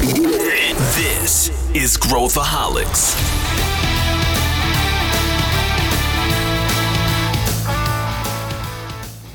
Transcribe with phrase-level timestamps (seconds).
[0.00, 3.14] This is Growthaholics.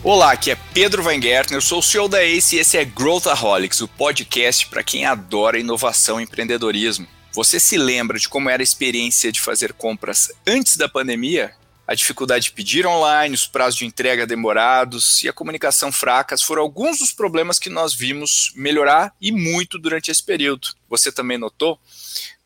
[0.04, 3.81] Olá, aqui é Pedro Weingärtner, eu sou o CEO da ACE e esse é Growthaholics,
[3.81, 7.05] o podcast para quem adora inovação e empreendedorismo.
[7.32, 11.54] Você se lembra de como era a experiência de fazer compras antes da pandemia?
[11.88, 16.63] A dificuldade de pedir online, os prazos de entrega demorados e a comunicação fracas foram
[16.63, 20.69] alguns dos problemas que nós vimos melhorar e muito durante esse período.
[20.89, 21.79] Você também notou?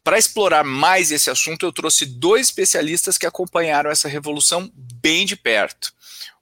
[0.03, 5.35] Para explorar mais esse assunto, eu trouxe dois especialistas que acompanharam essa revolução bem de
[5.35, 5.93] perto.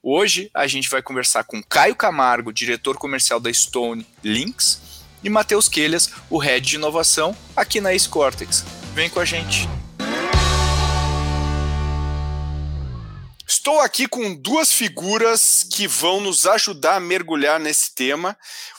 [0.02, 4.82] Hoje a gente vai conversar com Caio Camargo, diretor comercial da Stone Links,
[5.24, 8.64] e Matheus Quelhas, o head de inovação aqui na Ace Cortex.
[8.94, 9.68] Vem com a gente.
[13.68, 18.38] Estou aqui com duas figuras que vão nos ajudar a mergulhar nesse tema.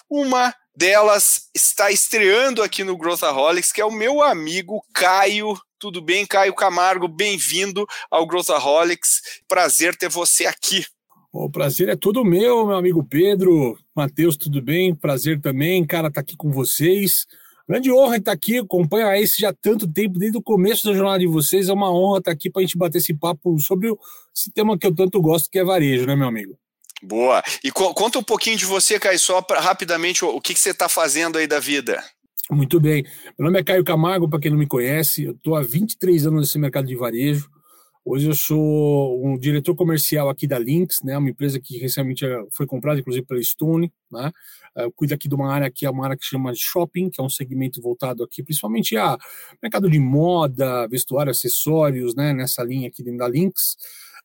[0.09, 5.52] Uma delas está estreando aqui no Growthaholics, que é o meu amigo Caio.
[5.79, 7.07] Tudo bem, Caio Camargo?
[7.07, 9.21] Bem-vindo ao Growthaholics.
[9.46, 10.87] Prazer ter você aqui.
[11.30, 13.79] O prazer é todo meu, meu amigo Pedro.
[13.95, 14.95] Matheus, tudo bem?
[14.95, 17.26] Prazer também, cara, tá aqui com vocês.
[17.69, 21.19] Grande honra estar aqui, acompanha esse já há tanto tempo, desde o começo da jornada
[21.19, 21.69] de vocês.
[21.69, 23.93] É uma honra estar aqui para a gente bater esse papo sobre
[24.35, 26.59] esse tema que eu tanto gosto, que é varejo, né, meu amigo?
[27.02, 27.43] Boa.
[27.63, 30.60] E co conta um pouquinho de você, Caio, só pra, rapidamente, o, o que, que
[30.60, 32.02] você está fazendo aí da vida?
[32.51, 33.05] Muito bem.
[33.38, 35.25] Meu nome é Caio Camargo, para quem não me conhece.
[35.25, 37.51] Eu estou há 23 anos nesse mercado de varejo.
[38.10, 42.24] Hoje eu sou um diretor comercial aqui da Lynx, né, uma empresa que recentemente
[42.56, 44.32] foi comprada, inclusive, pela Stone, né,
[44.76, 47.20] eu cuido aqui de uma área que é uma área que chama de shopping, que
[47.20, 49.18] é um segmento voltado aqui principalmente a
[49.62, 53.76] mercado de moda, vestuário, acessórios, né, nessa linha aqui dentro da Lynx.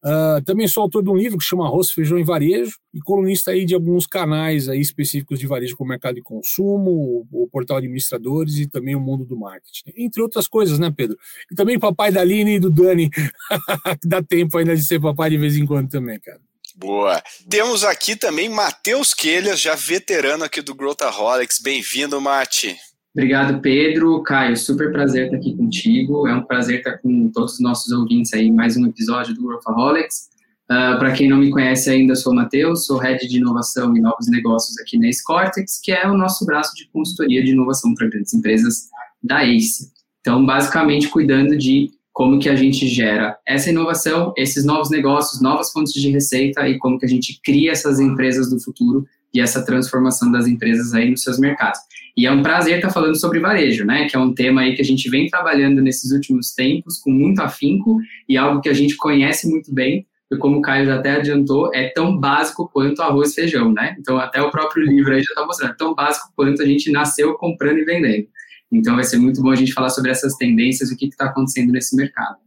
[0.04, 3.52] Uh, também sou autor de um livro que chama Arroz, Feijão e Varejo e colunista
[3.52, 7.78] aí de alguns canais aí específicos de varejo como mercado de consumo, o, o portal
[7.78, 11.18] administradores e também o mundo do marketing, entre outras coisas, né, Pedro?
[11.50, 13.10] E também papai da Aline e do Dani,
[14.04, 16.42] dá tempo ainda de ser papai de vez em quando também, cara.
[16.76, 17.24] Boa.
[17.50, 21.60] Temos aqui também Matheus Quelhas, já veterano aqui do Growthaholics.
[21.62, 22.78] Bem-vindo, Mate.
[23.16, 24.24] Obrigado, Pedro.
[24.24, 26.28] Caio, super prazer estar aqui contigo.
[26.28, 30.30] É um prazer estar com todos os nossos ouvintes aí, mais um episódio do Growthaholics.
[30.66, 34.02] Uh, Para quem não me conhece ainda, sou o Matheus, sou Head de Inovação e
[34.02, 38.08] Novos Negócios aqui na Scortex, que é o nosso braço de consultoria de inovação para
[38.08, 38.88] grandes empresas
[39.22, 39.92] da ACE.
[40.22, 45.72] Então, basicamente, cuidando de como que a gente gera essa inovação, esses novos negócios, novas
[45.72, 49.64] fontes de receita e como que a gente cria essas empresas do futuro e essa
[49.64, 51.80] transformação das empresas aí nos seus mercados.
[52.16, 54.82] E é um prazer estar falando sobre varejo, né, que é um tema aí que
[54.82, 58.96] a gente vem trabalhando nesses últimos tempos com muito afinco e algo que a gente
[58.96, 63.32] conhece muito bem, e como o Caio já até adiantou, é tão básico quanto arroz
[63.32, 63.96] e feijão, né?
[64.00, 66.92] Então até o próprio livro aí já está mostrando, é tão básico quanto a gente
[66.92, 68.28] nasceu comprando e vendendo.
[68.72, 71.72] Então vai ser muito bom a gente falar sobre essas tendências o que está acontecendo
[71.72, 72.38] nesse mercado.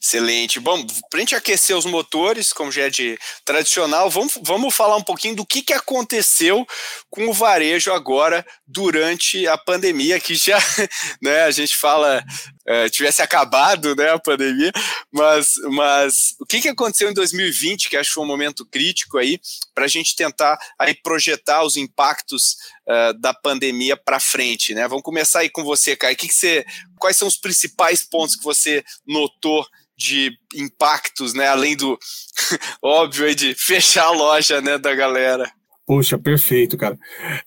[0.00, 0.60] Excelente.
[0.60, 4.96] Bom, para a gente aquecer os motores, como já é de tradicional, vamos, vamos falar
[4.96, 6.66] um pouquinho do que, que aconteceu
[7.10, 10.58] com o varejo agora durante a pandemia, que já
[11.20, 12.24] né, a gente fala
[12.68, 14.70] é, tivesse acabado né, a pandemia,
[15.10, 19.16] mas, mas o que, que aconteceu em 2020, que acho que foi um momento crítico
[19.16, 19.40] aí,
[19.74, 24.86] para a gente tentar aí projetar os impactos uh, da pandemia para frente, né?
[24.86, 26.14] Vamos começar aí com você, Caio.
[26.14, 26.66] Que que você,
[26.98, 29.66] quais são os principais pontos que você notou
[29.98, 31.48] de impactos, né?
[31.48, 31.98] Além do
[32.80, 35.50] óbvio de fechar a loja, né, da galera.
[35.84, 36.98] Poxa, perfeito, cara.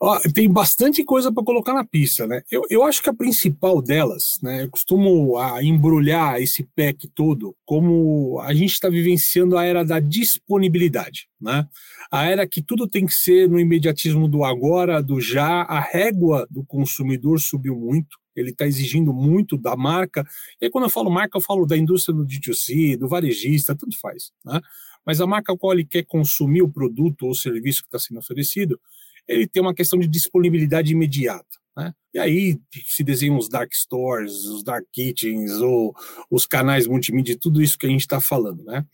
[0.01, 2.41] Ó, tem bastante coisa para colocar na pista, né?
[2.51, 4.63] Eu, eu acho que a principal delas, né?
[4.63, 9.99] Eu costumo a, embrulhar esse pack todo como a gente está vivenciando a era da
[9.99, 11.67] disponibilidade, né?
[12.11, 15.61] A era que tudo tem que ser no imediatismo do agora, do já.
[15.61, 20.25] A régua do consumidor subiu muito ele está exigindo muito da marca.
[20.61, 23.97] E aí, quando eu falo marca, eu falo da indústria do D2C, do varejista, tanto
[23.99, 24.31] faz.
[24.45, 24.59] Né?
[25.05, 28.19] Mas a marca qual ele quer consumir o produto ou o serviço que está sendo
[28.19, 28.79] oferecido,
[29.27, 31.59] ele tem uma questão de disponibilidade imediata.
[31.75, 31.93] Né?
[32.13, 35.95] E aí se desenham os dark stores, os dark kitchens, ou
[36.29, 38.63] os canais multimídia, tudo isso que a gente está falando.
[38.63, 38.85] Né?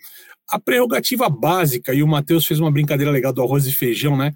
[0.50, 4.34] A prerrogativa básica, e o Matheus fez uma brincadeira legal do arroz e feijão, né?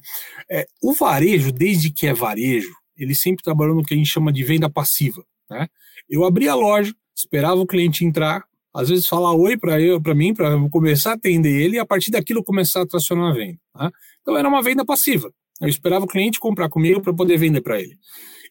[0.50, 4.32] É, o varejo, desde que é varejo, ele sempre trabalhou no que a gente chama
[4.32, 5.24] de venda passiva.
[5.50, 5.68] Né?
[6.10, 8.44] Eu abria a loja, esperava o cliente entrar,
[8.74, 12.44] às vezes falar oi para mim, para começar a atender ele e a partir daquilo
[12.44, 13.60] começar a tracionar a venda.
[13.74, 13.92] Tá?
[14.22, 15.32] Então era uma venda passiva.
[15.60, 17.98] Eu esperava o cliente comprar comigo para poder vender para ele.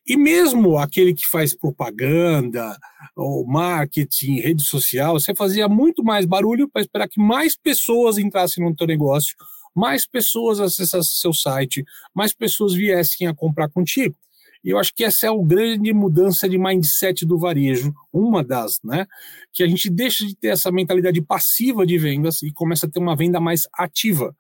[0.07, 2.77] E mesmo aquele que faz propaganda,
[3.15, 8.65] ou marketing, rede social, você fazia muito mais barulho para esperar que mais pessoas entrassem
[8.65, 9.35] no teu negócio,
[9.75, 11.85] mais pessoas acessassem seu site,
[12.15, 14.17] mais pessoas viessem a comprar contigo.
[14.63, 18.79] E eu acho que essa é a grande mudança de mindset do varejo, uma das,
[18.85, 19.07] né?
[19.53, 22.99] Que a gente deixa de ter essa mentalidade passiva de vendas e começa a ter
[22.99, 24.35] uma venda mais ativa.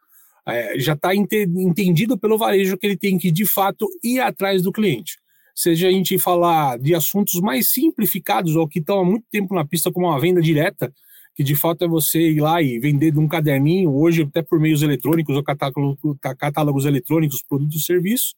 [0.46, 4.72] É, já está entendido pelo varejo que ele tem que, de fato, ir atrás do
[4.72, 5.18] cliente.
[5.54, 9.64] Seja a gente falar de assuntos mais simplificados ou que estão há muito tempo na
[9.64, 10.92] pista, como uma venda direta,
[11.34, 14.60] que de fato é você ir lá e vender de um caderninho, hoje até por
[14.60, 15.42] meios eletrônicos ou
[16.38, 18.34] catálogos eletrônicos, produtos e serviços,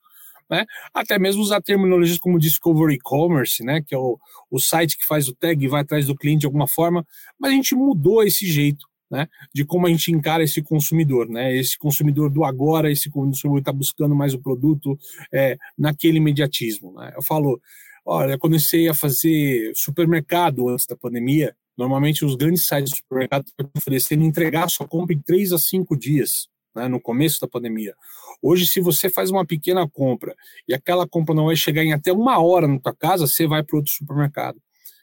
[0.52, 0.66] né?
[0.93, 3.81] Até mesmo usar terminologias como Discovery Commerce, né?
[3.81, 4.19] Que é o,
[4.50, 7.06] o site que faz o tag e vai atrás do cliente de alguma forma,
[7.40, 8.87] mas a gente mudou esse jeito.
[9.10, 13.58] Né, de como a gente encara esse consumidor, né, esse consumidor do agora, esse consumidor
[13.58, 14.99] está buscando mais o produto
[15.31, 16.94] é, naquele imediatismo.
[16.94, 17.12] Né.
[17.14, 17.60] Eu falo,
[18.06, 23.69] olha, comecei a fazer supermercado antes da pandemia, normalmente os grandes sites do supermercado estão
[23.76, 27.94] oferecendo entregar sua compra em três a cinco dias né, no começo da pandemia.
[28.40, 30.34] Hoje, se você faz uma pequena compra
[30.66, 33.62] e aquela compra não vai chegar em até uma hora na tua casa, você vai
[33.62, 34.60] para outro supermercado.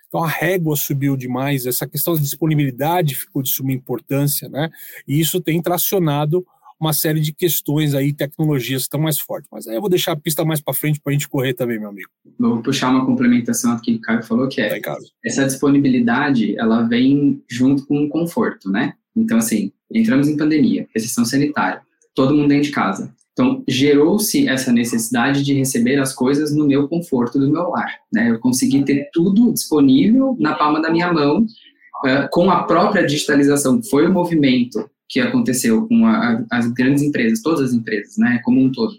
[0.08, 4.70] Então a régua subiu demais, essa questão da disponibilidade ficou de suma importância, né?
[5.08, 6.46] E isso tem tracionado
[6.80, 9.50] uma série de questões aí, tecnologias estão mais fortes.
[9.52, 11.78] Mas aí eu vou deixar a pista mais para frente para a gente correr também,
[11.78, 12.10] meu amigo.
[12.40, 14.80] Vou puxar uma complementação aqui que o Caio falou, que é
[15.24, 18.94] essa disponibilidade, ela vem junto com o conforto, né?
[19.16, 21.82] Então, assim, entramos em pandemia, recessão sanitária,
[22.16, 23.14] todo mundo dentro de casa.
[23.34, 27.94] Então, gerou-se essa necessidade de receber as coisas no meu conforto do meu lar.
[28.12, 28.30] Né?
[28.32, 31.46] Eu consegui ter tudo disponível na palma da minha mão,
[32.32, 33.82] com a própria digitalização.
[33.84, 38.62] Foi o movimento que aconteceu com a, as grandes empresas, todas as empresas, né, como
[38.62, 38.94] um todo.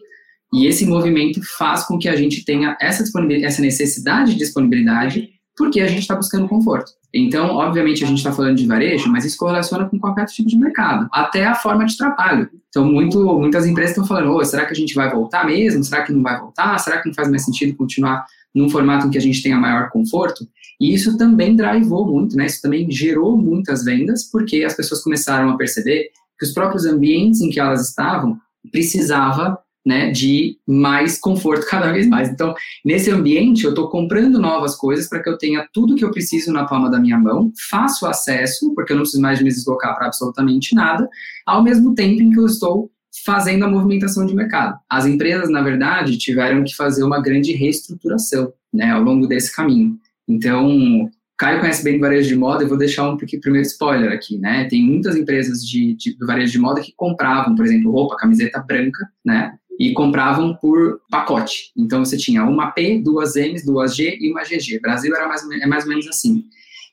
[0.53, 3.05] E esse movimento faz com que a gente tenha essa,
[3.43, 5.29] essa necessidade de disponibilidade
[5.61, 6.93] porque a gente está buscando conforto.
[7.13, 10.57] Então, obviamente, a gente está falando de varejo, mas isso correlaciona com qualquer tipo de
[10.57, 12.49] mercado, até a forma de trabalho.
[12.71, 15.85] Então, muito, muitas empresas estão falando: oh, será que a gente vai voltar mesmo?
[15.85, 16.79] Será que não vai voltar?
[16.79, 18.25] Será que não faz mais sentido continuar
[18.55, 20.49] num formato em que a gente tenha maior conforto?
[20.81, 22.47] E isso também drivou muito, né?
[22.47, 26.09] Isso também gerou muitas vendas, porque as pessoas começaram a perceber
[26.39, 28.39] que os próprios ambientes em que elas estavam
[28.73, 32.29] precisava né, de mais conforto cada vez mais.
[32.29, 32.55] Então,
[32.85, 36.53] nesse ambiente, eu estou comprando novas coisas para que eu tenha tudo que eu preciso
[36.53, 40.07] na palma da minha mão, faço acesso, porque eu não preciso mais me deslocar para
[40.07, 41.09] absolutamente nada,
[41.47, 42.91] ao mesmo tempo em que eu estou
[43.25, 44.79] fazendo a movimentação de mercado.
[44.89, 49.99] As empresas, na verdade, tiveram que fazer uma grande reestruturação né, ao longo desse caminho.
[50.29, 51.11] Então,
[51.41, 54.67] Caio conhece bem do varejo de moda, eu vou deixar um primeiro spoiler aqui, né?
[54.67, 58.61] Tem muitas empresas de, de, do varejo de moda que compravam, por exemplo, roupa, camiseta
[58.61, 59.55] branca, né?
[59.79, 61.73] E compravam por pacote.
[61.77, 64.81] Então você tinha uma P, duas M's, duas G e uma GG.
[64.81, 66.45] Brasil era mais, é mais ou menos assim.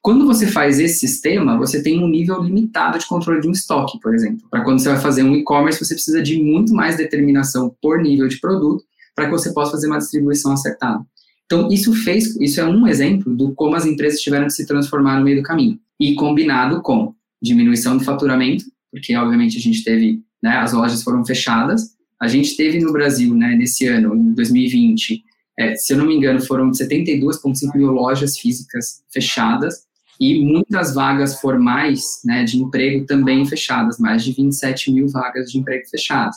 [0.02, 4.00] Quando você faz esse sistema, você tem um nível limitado de controle de um estoque,
[4.00, 4.48] por exemplo.
[4.50, 8.28] Para quando você vai fazer um e-commerce, você precisa de muito mais determinação por nível
[8.28, 11.04] de produto para que você possa fazer uma distribuição acertada.
[11.46, 15.18] Então, isso fez, isso é um exemplo do como as empresas tiveram que se transformar
[15.18, 15.80] no meio do caminho.
[16.00, 21.26] E combinado com diminuição do faturamento, porque obviamente a gente teve, né, as lojas foram
[21.26, 25.24] fechadas, a gente teve no Brasil, né, nesse ano, em 2020,
[25.60, 29.86] é, se eu não me engano, foram 72,5 mil lojas físicas fechadas
[30.20, 35.60] e muitas vagas formais né, de emprego também fechadas, mais de 27 mil vagas de
[35.60, 36.36] emprego fechadas.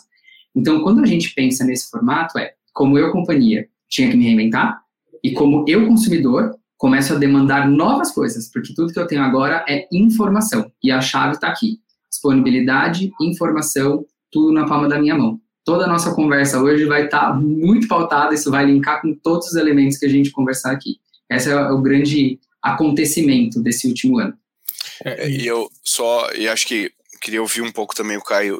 [0.54, 4.80] Então, quando a gente pensa nesse formato, é como eu, companhia, tinha que me reinventar
[5.22, 9.64] e como eu, consumidor, começo a demandar novas coisas, porque tudo que eu tenho agora
[9.68, 11.78] é informação e a chave está aqui.
[12.08, 17.28] Disponibilidade, informação, tudo na palma da minha mão toda a nossa conversa hoje vai estar
[17.28, 21.00] tá muito pautada, isso vai linkar com todos os elementos que a gente conversar aqui.
[21.30, 24.36] Esse é o grande acontecimento desse último ano.
[25.04, 28.58] É, e eu só, e acho que queria ouvir um pouco também o Caio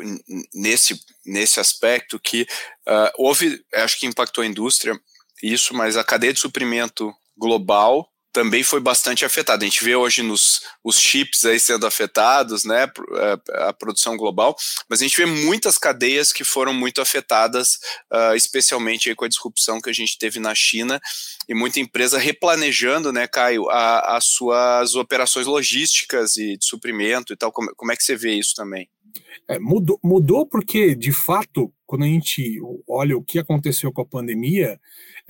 [0.55, 2.43] nesse, nesse aspecto que
[2.87, 4.99] uh, houve, acho que impactou a indústria,
[5.43, 9.65] isso, mas a cadeia de suprimento global também foi bastante afetado.
[9.65, 14.57] A gente vê hoje nos os chips aí sendo afetados, né, é, a produção global,
[14.89, 17.79] mas a gente vê muitas cadeias que foram muito afetadas,
[18.13, 21.01] uh, especialmente aí com a disrupção que a gente teve na China
[21.49, 27.37] e muita empresa replanejando, né, Caio, a, as suas operações logísticas e de suprimento e
[27.37, 27.53] tal.
[27.53, 28.89] Como, como é que você vê isso também?
[29.49, 34.07] É, mudou, mudou porque, de fato, quando a gente olha o que aconteceu com a
[34.07, 34.79] pandemia,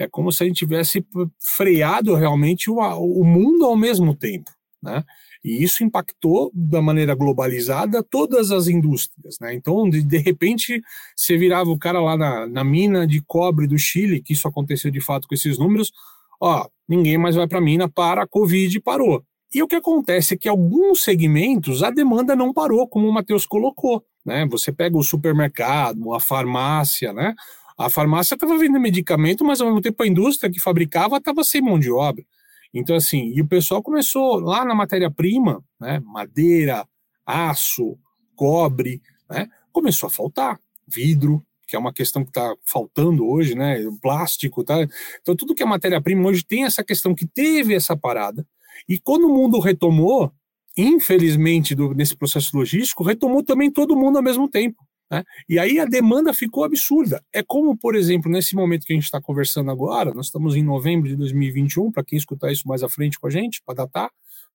[0.00, 1.04] é como se a gente tivesse
[1.38, 4.50] freado realmente o, o mundo ao mesmo tempo,
[4.83, 5.04] né?
[5.45, 9.54] E isso impactou da maneira globalizada todas as indústrias, né?
[9.54, 10.83] Então, de, de repente,
[11.14, 14.90] você virava o cara lá na, na mina de cobre do Chile, que isso aconteceu
[14.90, 15.92] de fato com esses números,
[16.40, 19.23] ó, ninguém mais vai para a mina para a Covid parou.
[19.52, 23.45] E o que acontece é que alguns segmentos a demanda não parou, como o Matheus
[23.45, 24.02] colocou.
[24.25, 24.47] Né?
[24.50, 27.35] Você pega o supermercado, a farmácia, né?
[27.80, 31.62] A farmácia estava vendendo medicamento, mas ao mesmo tempo a indústria que fabricava estava sem
[31.62, 32.22] mão de obra.
[32.75, 36.87] Então, assim, e o pessoal começou lá na matéria-prima, né, madeira,
[37.25, 37.96] aço,
[38.37, 40.60] cobre, né, começou a faltar.
[40.87, 44.76] Vidro, que é uma questão que está faltando hoje, né, plástico, tá?
[45.22, 48.46] Então, tudo que é matéria-prima hoje tem essa questão que teve essa parada.
[48.87, 50.30] E quando o mundo retomou,
[50.76, 54.84] infelizmente, do, nesse processo logístico, retomou também todo mundo ao mesmo tempo.
[55.11, 55.25] Né?
[55.49, 57.23] E aí a demanda ficou absurda.
[57.33, 60.62] É como, por exemplo, nesse momento que a gente está conversando agora, nós estamos em
[60.62, 64.11] novembro de 2021, para quem escutar isso mais à frente com a gente, para datar,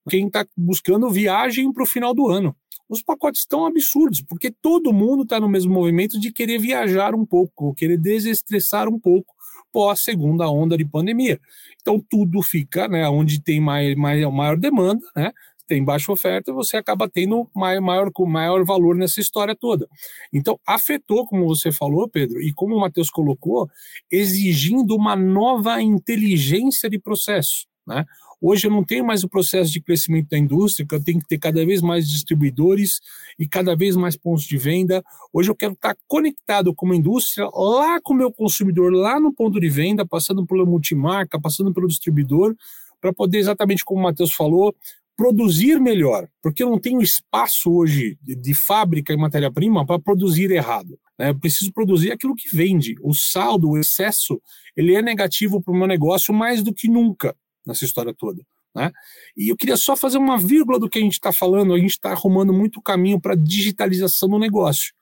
[0.10, 2.56] quem está buscando viagem para o final do ano.
[2.88, 7.26] Os pacotes estão absurdos, porque todo mundo está no mesmo movimento de querer viajar um
[7.26, 9.34] pouco, querer desestressar um pouco
[9.76, 11.38] pós segunda onda de pandemia.
[11.82, 15.34] Então tudo fica, né, onde tem mais, mais, maior demanda, né,
[15.68, 19.88] tem baixa oferta, você acaba tendo maior, maior, maior valor nessa história toda.
[20.32, 23.70] Então, afetou, como você falou, Pedro, e como o Matheus colocou,
[24.12, 27.68] exigindo uma nova inteligência de processo.
[27.86, 28.06] Né?
[28.42, 31.28] Hoje eu não tenho mais o processo de crescimento da indústria, que eu tenho que
[31.28, 33.00] ter cada vez mais distribuidores
[33.40, 35.04] e cada vez mais pontos de venda.
[35.32, 39.34] Hoje eu quero estar conectado com a indústria, lá com o meu consumidor, lá no
[39.34, 42.56] ponto de venda, passando pela multimarca, passando pelo distribuidor,
[43.00, 44.76] para poder, exatamente como o Matheus falou,
[45.16, 51.00] produzir melhor, porque eu não tenho espaço hoje de, fábrica e matéria-prima para produzir errado.
[51.18, 51.30] Né?
[51.30, 52.96] Eu preciso produzir aquilo que vende.
[53.02, 54.42] O saldo, o excesso,
[54.76, 58.44] ele é negativo para o meu negócio mais do que nunca nessa história toda.
[58.76, 58.92] Né?
[59.38, 61.74] E eu queria só fazer uma vírgula do que a gente está falando.
[61.74, 64.94] A gente está arrumando muito caminho para digitalização do negócio.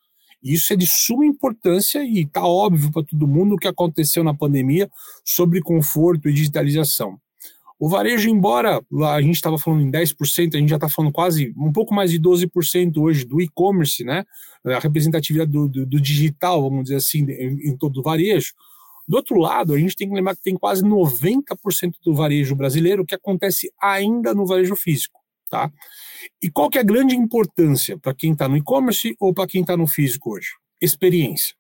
[0.44, 4.34] Isso é de suma importância e está óbvio para todo mundo o que aconteceu na
[4.34, 4.92] pandemia
[5.26, 7.18] sobre conforto e digitalização.
[7.80, 8.82] O varejo, embora
[9.14, 12.12] a gente estava falando em 10%, a gente já está falando quase um pouco mais
[12.12, 14.26] de 12% hoje do e-commerce, né?
[14.66, 18.54] A representatividade do, do, do, digital, vamos dizer assim, em, em todo o varejo.
[19.08, 23.06] Do outro lado, a gente tem que lembrar que tem quase 90% do varejo brasileiro
[23.06, 25.70] que acontece ainda no varejo físico, tá?
[26.42, 29.62] E qual que é a grande importância para quem está no e-commerce ou para quem
[29.62, 30.52] está no físico hoje?
[30.80, 31.54] Experiência.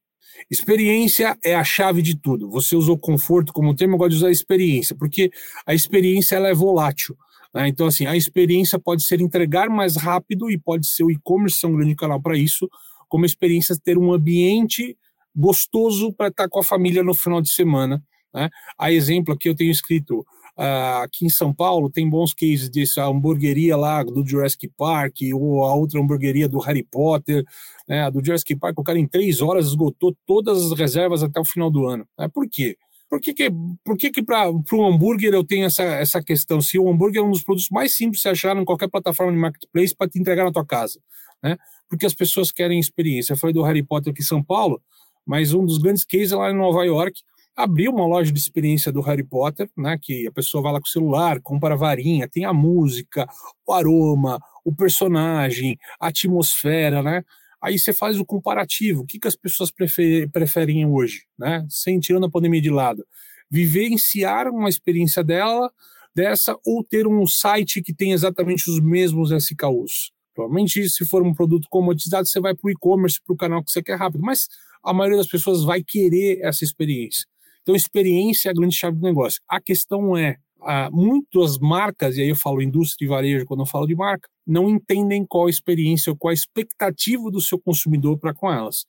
[0.50, 2.50] Experiência é a chave de tudo.
[2.50, 5.32] Você usou conforto como termo, eu de usar experiência, porque
[5.66, 7.16] a experiência ela é volátil.
[7.54, 7.68] Né?
[7.68, 11.68] Então, assim, a experiência pode ser entregar mais rápido e pode ser o e-commerce, é
[11.68, 12.70] um grande canal para isso,
[13.08, 14.98] como experiência ter um ambiente
[15.36, 18.04] gostoso para estar com a família no final de semana.
[18.34, 18.50] Né?
[18.78, 20.26] A exemplo aqui eu tenho escrito
[20.56, 25.74] aqui em São Paulo tem bons cases dessa hamburgueria lá do Jurassic Park, ou a
[25.74, 27.44] outra hamburgueria do Harry Potter,
[27.88, 28.04] né?
[28.04, 31.46] A do Jurassic Park, o cara em três horas esgotou todas as reservas até o
[31.46, 32.08] final do ano.
[32.18, 32.28] Né?
[32.28, 32.78] Por quê?
[33.10, 33.52] Por que, que,
[33.86, 36.60] por que para o hambúrguer eu tenho essa, essa questão?
[36.60, 39.32] Se o hambúrguer é um dos produtos mais simples de se achar em qualquer plataforma
[39.32, 41.00] de marketplace para te entregar na tua casa,
[41.42, 41.58] né?
[41.88, 43.34] Porque as pessoas querem experiência.
[43.34, 44.82] Eu falei do Harry Potter aqui em São Paulo,
[45.24, 47.22] mas um dos grandes cases é lá em Nova York,
[47.56, 50.88] abriu uma loja de experiência do Harry Potter, né, que a pessoa vai lá com
[50.88, 53.28] o celular, compra a varinha, tem a música,
[53.66, 57.24] o aroma, o personagem, a atmosfera, né?
[57.62, 61.66] Aí você faz o comparativo, o que, que as pessoas preferem, preferem hoje, né?
[61.70, 63.06] Sem tirando a pandemia de lado.
[63.50, 65.72] Vivenciar uma experiência dela,
[66.14, 70.12] dessa, ou ter um site que tem exatamente os mesmos SKUs.
[70.34, 73.72] Provavelmente, se for um produto comoditizado, você vai para o e-commerce, para o canal que
[73.72, 74.48] você quer rápido, mas
[74.84, 77.26] a maioria das pessoas vai querer essa experiência.
[77.64, 79.42] Então, experiência é a grande chave do negócio.
[79.48, 83.66] A questão é, ah, muitas marcas, e aí eu falo indústria e varejo quando eu
[83.66, 88.18] falo de marca, não entendem qual a experiência ou qual a expectativa do seu consumidor
[88.18, 88.86] para com elas.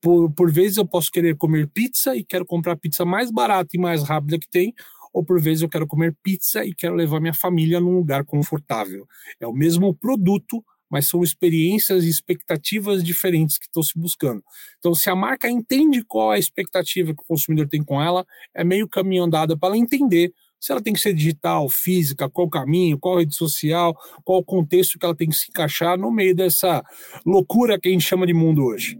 [0.00, 3.70] Por, por vezes eu posso querer comer pizza e quero comprar a pizza mais barata
[3.74, 4.74] e mais rápida que tem,
[5.12, 9.06] ou por vezes eu quero comer pizza e quero levar minha família num lugar confortável.
[9.38, 14.42] É o mesmo produto, mas são experiências e expectativas diferentes que estão se buscando.
[14.78, 18.24] Então, se a marca entende qual é a expectativa que o consumidor tem com ela,
[18.54, 20.32] é meio caminho andado para ela entender
[20.64, 25.04] se ela tem que ser digital, física, qual caminho, qual rede social, qual contexto que
[25.04, 26.82] ela tem que se encaixar no meio dessa
[27.26, 28.98] loucura que a gente chama de mundo hoje.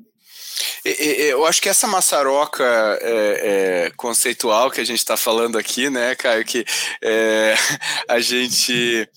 [0.84, 2.62] Eu acho que essa maçaroca
[3.00, 6.66] é, é, conceitual que a gente está falando aqui, né, Caio, que
[7.02, 7.54] é,
[8.06, 9.08] a gente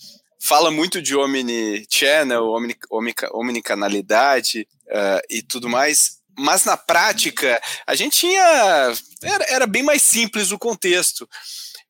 [0.47, 2.75] fala muito de omnichannel, omni,
[3.33, 8.93] omnicanalidade uh, e tudo mais, mas na prática a gente tinha.
[9.21, 11.27] Era, era bem mais simples o contexto.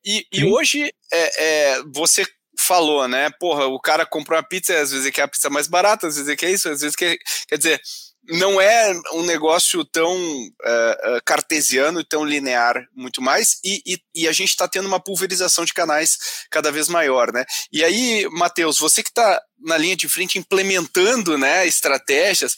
[0.04, 2.24] E, e hoje é, é, você
[2.58, 3.30] falou, né?
[3.38, 6.34] Porra, o cara comprou uma pizza, às vezes quer a pizza mais barata, às vezes
[6.34, 7.16] quer isso, às vezes quer.
[7.46, 7.80] Quer dizer,
[8.28, 14.28] não é um negócio tão uh, cartesiano e tão linear muito mais, e, e, e
[14.28, 16.18] a gente está tendo uma pulverização de canais
[16.50, 17.44] cada vez maior, né?
[17.72, 22.56] E aí, Matheus, você que está na linha de frente implementando né, estratégias.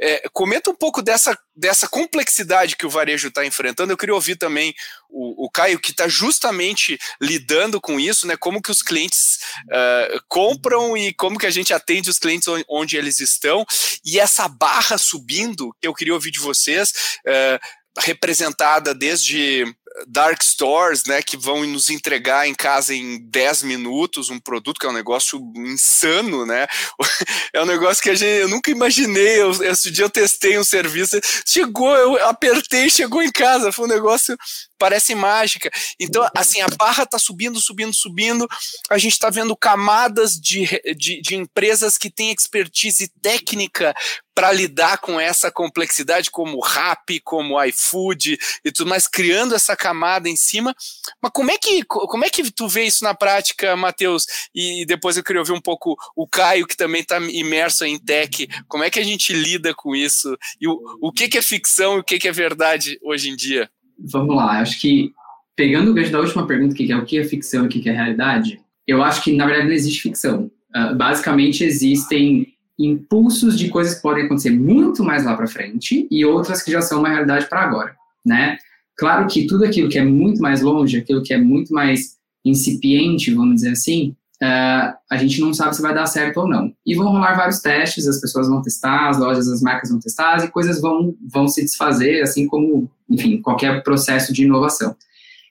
[0.00, 3.92] É, comenta um pouco dessa, dessa complexidade que o varejo está enfrentando.
[3.92, 4.74] Eu queria ouvir também
[5.08, 8.36] o, o Caio, que está justamente lidando com isso, né?
[8.36, 12.96] Como que os clientes uh, compram e como que a gente atende os clientes onde,
[12.96, 13.64] eles estão.
[14.04, 16.90] E essa barra subindo, que eu queria ouvir de vocês,
[17.26, 19.64] uh, representada desde
[20.06, 24.86] dark stores, né, que vão nos entregar em casa em 10 minutos um produto que
[24.86, 26.66] é um negócio insano, né?
[27.54, 29.42] É um negócio que a gente, eu nunca imaginei.
[29.42, 33.88] Eu, esse dia eu testei um serviço, chegou, eu apertei, chegou em casa, foi um
[33.88, 34.36] negócio
[34.82, 35.70] parece mágica.
[36.00, 38.48] Então, assim, a barra está subindo, subindo, subindo.
[38.90, 43.94] A gente está vendo camadas de, de, de, empresas que têm expertise técnica
[44.34, 50.28] para lidar com essa complexidade, como Rap, como iFood e tudo mais, criando essa camada
[50.28, 50.74] em cima.
[51.22, 54.26] Mas como é que, como é que tu vê isso na prática, Matheus?
[54.52, 58.48] E depois eu queria ouvir um pouco o Caio, que também está imerso em tech.
[58.66, 60.36] Como é que a gente lida com isso?
[60.60, 63.36] E o, o que, que é ficção e o que, que é verdade hoje em
[63.36, 63.70] dia?
[63.98, 65.12] Vamos lá, acho que
[65.56, 67.88] pegando o gancho da última pergunta, que é o que é ficção e o que
[67.88, 70.50] é realidade, eu acho que na verdade não existe ficção.
[70.74, 72.46] Uh, basicamente existem
[72.78, 76.80] impulsos de coisas que podem acontecer muito mais lá para frente e outras que já
[76.80, 77.94] são uma realidade para agora,
[78.24, 78.56] né?
[78.96, 83.32] Claro que tudo aquilo que é muito mais longe, aquilo que é muito mais incipiente,
[83.32, 86.72] vamos dizer assim, uh, a gente não sabe se vai dar certo ou não.
[86.84, 90.44] E vão rolar vários testes, as pessoas vão testar, as lojas, as marcas vão testar,
[90.44, 94.96] e coisas vão, vão se desfazer, assim como, enfim, qualquer processo de inovação.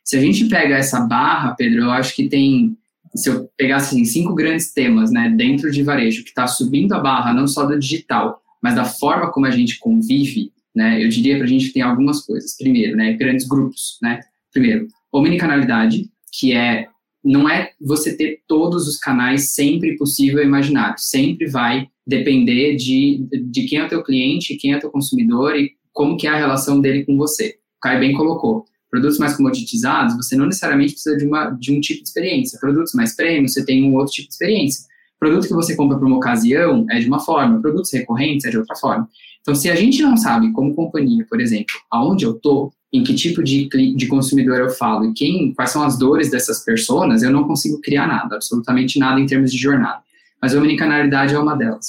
[0.03, 2.75] Se a gente pega essa barra, Pedro, eu acho que tem,
[3.15, 6.99] se eu pegasse assim, cinco grandes temas né, dentro de varejo, que está subindo a
[6.99, 11.35] barra não só do digital, mas da forma como a gente convive, né, eu diria
[11.35, 12.57] para a gente que tem algumas coisas.
[12.57, 13.97] Primeiro, né, grandes grupos.
[14.01, 14.19] Né?
[14.51, 16.87] Primeiro, omnicanalidade, que é
[17.23, 20.95] não é você ter todos os canais sempre possível imaginário.
[20.97, 25.55] Sempre vai depender de, de quem é o teu cliente, quem é o teu consumidor
[25.55, 27.55] e como que é a relação dele com você.
[27.77, 28.65] O Caio bem colocou.
[28.89, 32.59] Produtos mais comoditizados, você não necessariamente precisa de, uma, de um tipo de experiência.
[32.59, 34.85] Produtos mais premium, você tem um outro tipo de experiência.
[35.19, 38.57] Produto que você compra para uma ocasião é de uma forma, produtos recorrentes é de
[38.57, 39.07] outra forma.
[39.41, 43.13] Então, se a gente não sabe, como companhia, por exemplo, aonde eu estou, em que
[43.13, 47.31] tipo de, de consumidor eu falo e quem, quais são as dores dessas pessoas, eu
[47.31, 50.01] não consigo criar nada, absolutamente nada em termos de jornada.
[50.41, 51.87] Mas a omnicanalidade é uma delas.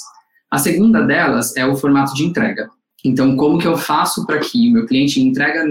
[0.49, 2.69] A segunda delas é o formato de entrega.
[3.03, 5.65] Então, como que eu faço para que o meu cliente entrega,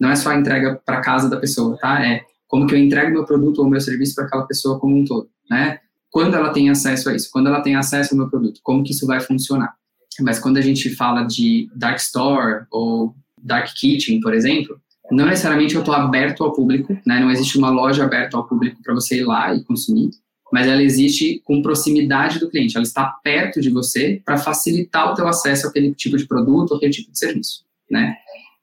[0.00, 2.04] não é só a entrega para casa da pessoa, tá?
[2.04, 5.04] É como que eu entrego meu produto ou meu serviço para aquela pessoa como um
[5.04, 5.78] todo, né?
[6.10, 8.92] Quando ela tem acesso a isso, quando ela tem acesso ao meu produto, como que
[8.92, 9.74] isso vai funcionar?
[10.20, 14.78] Mas quando a gente fala de dark store ou dark kitchen, por exemplo,
[15.10, 17.18] não necessariamente eu estou aberto ao público, né?
[17.18, 20.10] Não existe uma loja aberta ao público para você ir lá e consumir,
[20.52, 22.76] mas ela existe com proximidade do cliente.
[22.76, 26.92] Ela está perto de você para facilitar o teu acesso àquele tipo de produto, aquele
[26.92, 28.14] tipo de serviço, né?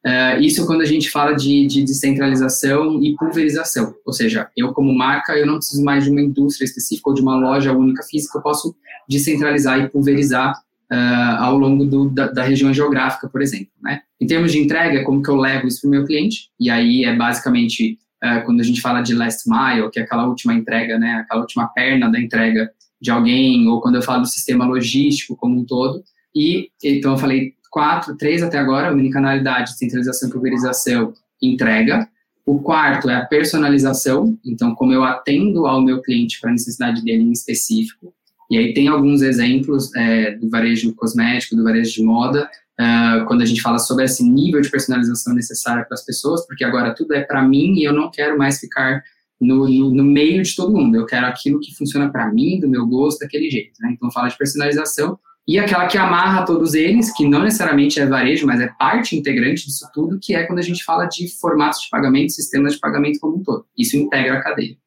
[0.06, 4.98] Uh, isso quando a gente fala de, de descentralização e pulverização, ou seja, eu como
[4.98, 8.38] marca eu não preciso mais de uma indústria específica ou de uma loja única física,
[8.38, 8.74] eu posso
[9.10, 10.54] descentralizar e pulverizar
[10.90, 13.68] uh, ao longo do, da, da, região geográfica, por exemplo.
[13.82, 14.02] Né?
[14.22, 16.50] Em termos de entrega, como que eu levo isso para o meu cliente?
[16.58, 20.28] E aí é basicamente uh, quando a gente fala de last mile, que é aquela
[20.28, 24.28] última entrega, né, aquela última perna da entrega de alguém, ou quando eu falo do
[24.28, 26.04] sistema logístico como um todo.
[26.36, 32.08] E então eu falei quatro, três até agora, omnicanalidade, centralização, pulverização, entrega.
[32.46, 37.04] O quarto é a personalização, então como eu atendo ao meu cliente para a necessidade
[37.04, 38.14] dele em específico.
[38.50, 42.50] E aí tem alguns exemplos é, do varejo cosmético, do varejo de moda,
[42.80, 46.64] uh, quando a gente fala sobre esse nível de personalização necessária para as pessoas, porque
[46.64, 49.04] agora tudo é para mim e eu não quero mais ficar
[49.40, 50.96] no, no, no, meio de todo mundo.
[50.96, 53.74] Eu quero aquilo que funciona para mim, do meu gosto, daquele jeito.
[53.82, 53.92] Né?
[53.94, 58.46] Então fala de personalização e aquela que amarra todos eles, que não necessariamente é varejo,
[58.46, 61.90] mas é parte integrante disso tudo, que é quando a gente fala de formatos de
[61.90, 63.66] pagamento, sistemas de pagamento como um todo.
[63.76, 64.78] Isso integra a cadeia.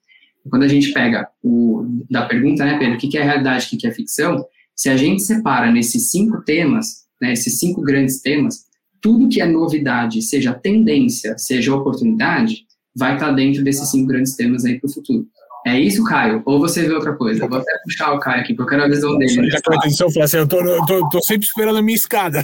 [0.48, 3.86] Quando a gente pega o da pergunta, né, Pedro, o que é realidade, o que
[3.86, 8.64] é ficção, se a gente separa nesses cinco temas, né, esses cinco grandes temas,
[9.00, 14.64] tudo que é novidade, seja tendência, seja oportunidade, vai estar dentro desses cinco grandes temas
[14.64, 15.24] aí para o futuro.
[15.64, 16.42] É isso, Caio?
[16.44, 17.44] Ou você vê outra coisa?
[17.44, 19.48] Eu vou até puxar o Caio aqui, porque eu quero a visão dele.
[19.48, 22.42] Já atenção, assim, eu tô, eu tô, tô sempre esperando a minha escada.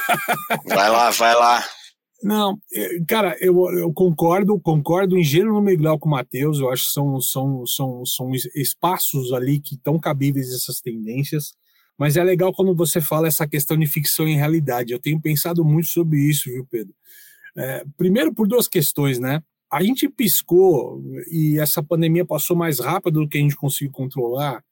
[0.66, 1.62] Vai lá, vai lá.
[2.22, 6.70] Não, é, cara, eu, eu concordo, concordo em gênero no Miguel com o Matheus, eu
[6.72, 11.52] acho que são, são, são, são espaços ali que estão cabíveis essas tendências,
[11.98, 15.64] mas é legal quando você fala essa questão de ficção e realidade, eu tenho pensado
[15.64, 16.94] muito sobre isso, viu, Pedro?
[17.56, 19.42] É, primeiro por duas questões, né?
[19.72, 24.62] A gente piscou e essa pandemia passou mais rápido do que a gente conseguiu controlar,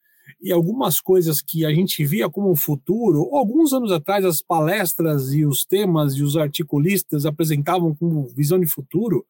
[0.41, 5.45] e algumas coisas que a gente via como futuro, alguns anos atrás as palestras e
[5.45, 9.27] os temas e os articulistas apresentavam como visão de futuro,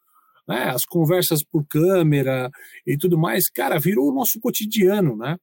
[0.47, 2.51] né, as conversas por câmera
[2.87, 5.39] e tudo mais, cara, virou o nosso cotidiano, né?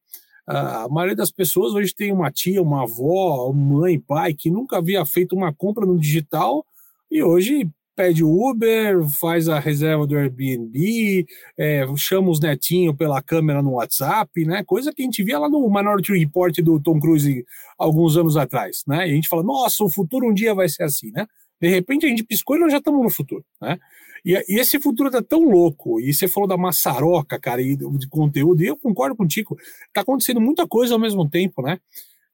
[0.51, 5.05] A maioria das pessoas hoje tem uma tia, uma avó, mãe, pai que nunca havia
[5.05, 6.65] feito uma compra no digital
[7.09, 11.25] e hoje pede Uber, faz a reserva do Airbnb,
[11.57, 14.63] é, chama os netinhos pela câmera no WhatsApp, né?
[14.65, 17.45] Coisa que a gente via lá no Minority Report do Tom Cruise
[17.77, 19.07] alguns anos atrás, né?
[19.07, 21.27] E a gente fala, nossa, o futuro um dia vai ser assim, né?
[21.61, 23.77] De repente a gente piscou e nós já estamos no futuro, né?
[24.23, 28.07] E, e, esse futuro tá tão louco, e você falou da maçaroca, cara, e de
[28.07, 29.57] conteúdo, e eu concordo contigo,
[29.93, 31.79] tá acontecendo muita coisa ao mesmo tempo, né?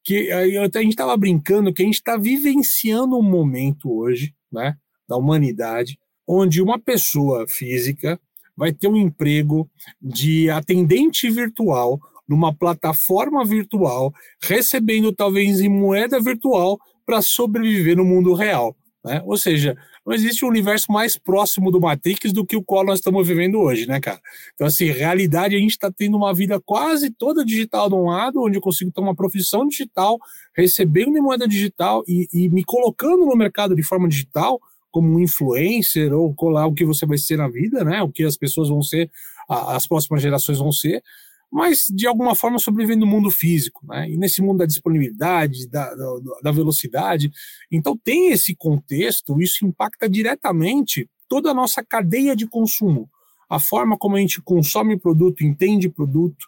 [0.04, 4.78] Que a gente estava brincando que a gente está vivenciando um momento hoje, né?
[5.08, 5.98] da humanidade,
[6.28, 8.20] onde uma pessoa física
[8.56, 9.70] vai ter um emprego
[10.02, 18.34] de atendente virtual numa plataforma virtual, recebendo talvez em moeda virtual para sobreviver no mundo
[18.34, 18.76] real.
[19.06, 19.22] Né?
[19.26, 23.00] Ou seja, não existe um universo mais próximo do Matrix do que o qual nós
[23.00, 24.22] estamos vivendo hoje, né, cara?
[24.54, 28.42] Então, assim, realidade, a gente está tendo uma vida quase toda digital de um lado,
[28.42, 30.18] onde eu consigo ter uma profissão digital,
[30.56, 35.20] recebendo em moeda digital e, e me colocando no mercado de forma digital, como um
[35.20, 38.02] influencer ou colar o que você vai ser na vida, né?
[38.02, 39.12] O que as pessoas vão ser,
[39.50, 41.04] as próximas gerações vão ser,
[41.52, 44.10] mas de alguma forma sobrevivendo no mundo físico, né?
[44.10, 47.32] E nesse mundo da disponibilidade, da, da, da velocidade.
[47.72, 53.10] Então tem esse contexto, isso impacta diretamente toda a nossa cadeia de consumo,
[53.50, 56.48] a forma como a gente consome produto, entende produto.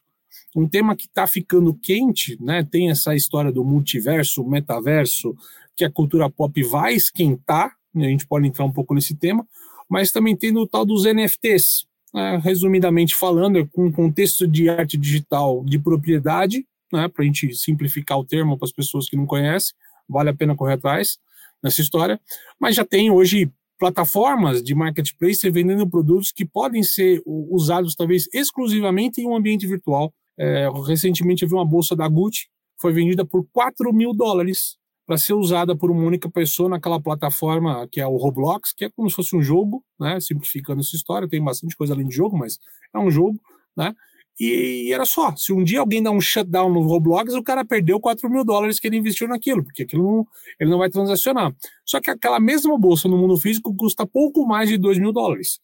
[0.55, 2.63] Um tema que está ficando quente, né?
[2.63, 5.35] Tem essa história do multiverso, metaverso,
[5.75, 9.47] que a cultura pop vai esquentar, a gente pode entrar um pouco nesse tema,
[9.89, 14.69] mas também tem o tal dos NFTs, né, resumidamente falando, é com um contexto de
[14.69, 19.15] arte digital de propriedade, né, para a gente simplificar o termo para as pessoas que
[19.15, 19.73] não conhecem,
[20.07, 21.17] vale a pena correr atrás
[21.61, 22.19] nessa história,
[22.59, 29.21] mas já tem hoje plataformas de marketplace vendendo produtos que podem ser usados talvez exclusivamente
[29.21, 30.13] em um ambiente virtual.
[30.37, 32.47] É, recentemente eu vi uma bolsa da Gucci,
[32.79, 34.78] foi vendida por 4 mil dólares
[35.09, 38.91] para ser usada por uma única pessoa naquela plataforma que é o Roblox, que é
[38.91, 40.19] como se fosse um jogo, né?
[40.19, 42.59] Simplificando essa história, tem bastante coisa além de jogo, mas
[42.93, 43.41] é um jogo,
[43.75, 43.91] né?
[44.39, 47.99] E era só, se um dia alguém dá um shutdown no Roblox, o cara perdeu
[47.99, 50.27] 4 mil dólares que ele investiu naquilo, porque aquilo não,
[50.59, 51.55] ele não vai transacionar.
[51.83, 55.59] Só que aquela mesma bolsa no mundo físico custa pouco mais de 2 mil dólares.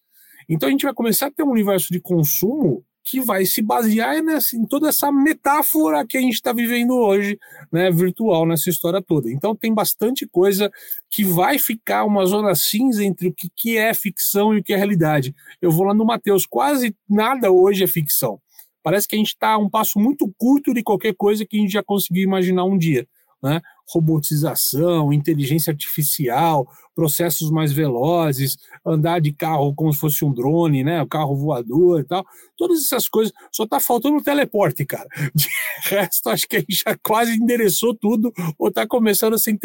[0.50, 4.24] Então a gente vai começar a ter um universo de consumo que vai se basear
[4.24, 7.38] nessa, em toda essa metáfora que a gente está vivendo hoje,
[7.72, 9.32] né, virtual, nessa história toda.
[9.32, 10.72] Então tem bastante coisa
[11.12, 14.74] que vai ficar uma zona cinza entre o que, que é ficção e o que
[14.74, 15.36] é realidade.
[15.62, 18.42] Eu vou lá no Mateus, quase nada hoje é ficção.
[18.82, 21.62] Parece que a gente está a um passo muito curto de qualquer coisa que a
[21.62, 23.08] gente já conseguiu imaginar um dia
[23.46, 23.62] né?
[23.88, 31.02] robotização, inteligência artificial, processos mais velozes, andar de carro como se fosse um drone, né?
[31.02, 32.26] O carro voador e tal.
[32.58, 33.34] Todas essas coisas.
[33.52, 35.08] Só está faltando o teleporte, cara.
[35.36, 35.48] De
[35.84, 39.56] resto, acho que a gente já quase endereçou tudo ou está começando a ser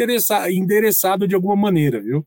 [0.49, 2.25] endereçado de alguma maneira, viu?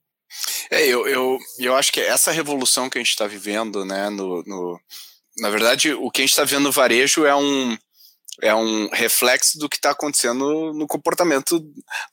[0.70, 4.42] É, eu, eu, eu acho que essa revolução que a gente está vivendo, né, no,
[4.44, 4.80] no,
[5.38, 7.76] na verdade, o que a gente está vendo no varejo é um,
[8.42, 11.64] é um reflexo do que está acontecendo no comportamento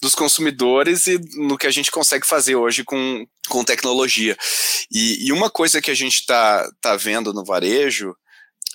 [0.01, 4.37] dos consumidores e no que a gente consegue fazer hoje com, com tecnologia.
[4.91, 8.15] E, e uma coisa que a gente está tá vendo no varejo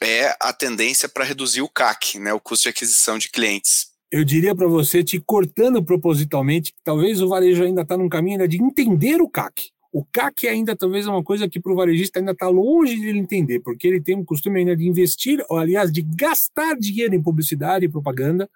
[0.03, 3.87] é a tendência para reduzir o CAC, né, o custo de aquisição de clientes.
[4.11, 8.47] Eu diria para você, te cortando propositalmente, que talvez o varejo ainda está num caminho
[8.47, 9.71] de entender o CAC.
[9.97, 13.09] O CAC ainda talvez é uma coisa que para o varejista ainda está longe de
[13.09, 17.15] ele entender, porque ele tem um costume ainda de investir, ou aliás, de gastar dinheiro
[17.15, 18.47] em publicidade e propaganda,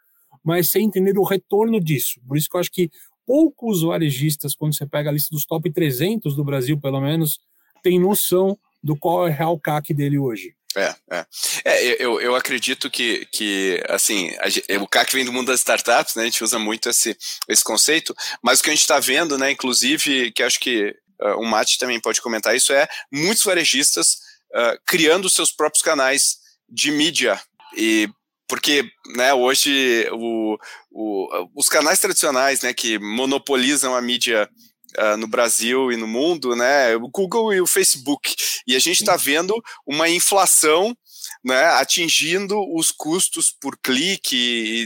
[0.44, 2.20] mas sem entender o retorno disso.
[2.29, 2.90] Por isso que eu acho que
[3.26, 7.40] poucos varejistas, quando você pega a lista dos top 300 do Brasil, pelo menos,
[7.83, 10.55] tem noção do qual é o real CAC dele hoje.
[10.76, 11.26] É, é.
[11.64, 16.16] é eu, eu acredito que, que assim, a, o CAC vem do mundo das startups,
[16.16, 16.24] né?
[16.24, 17.16] A gente usa muito esse,
[17.48, 21.40] esse conceito, mas o que a gente está vendo, né, inclusive, que acho que uh,
[21.40, 24.14] o Mate também pode comentar isso, é muitos varejistas
[24.54, 27.40] uh, criando seus próprios canais de mídia.
[27.76, 28.09] E
[28.48, 30.59] porque né, hoje o,
[30.90, 34.50] o, os canais tradicionais né, que monopolizam a mídia
[34.98, 38.35] uh, no Brasil e no mundo, né, o Google e o Facebook.
[38.66, 39.54] E a gente está vendo
[39.87, 40.96] uma inflação
[41.44, 44.37] né, atingindo os custos por clique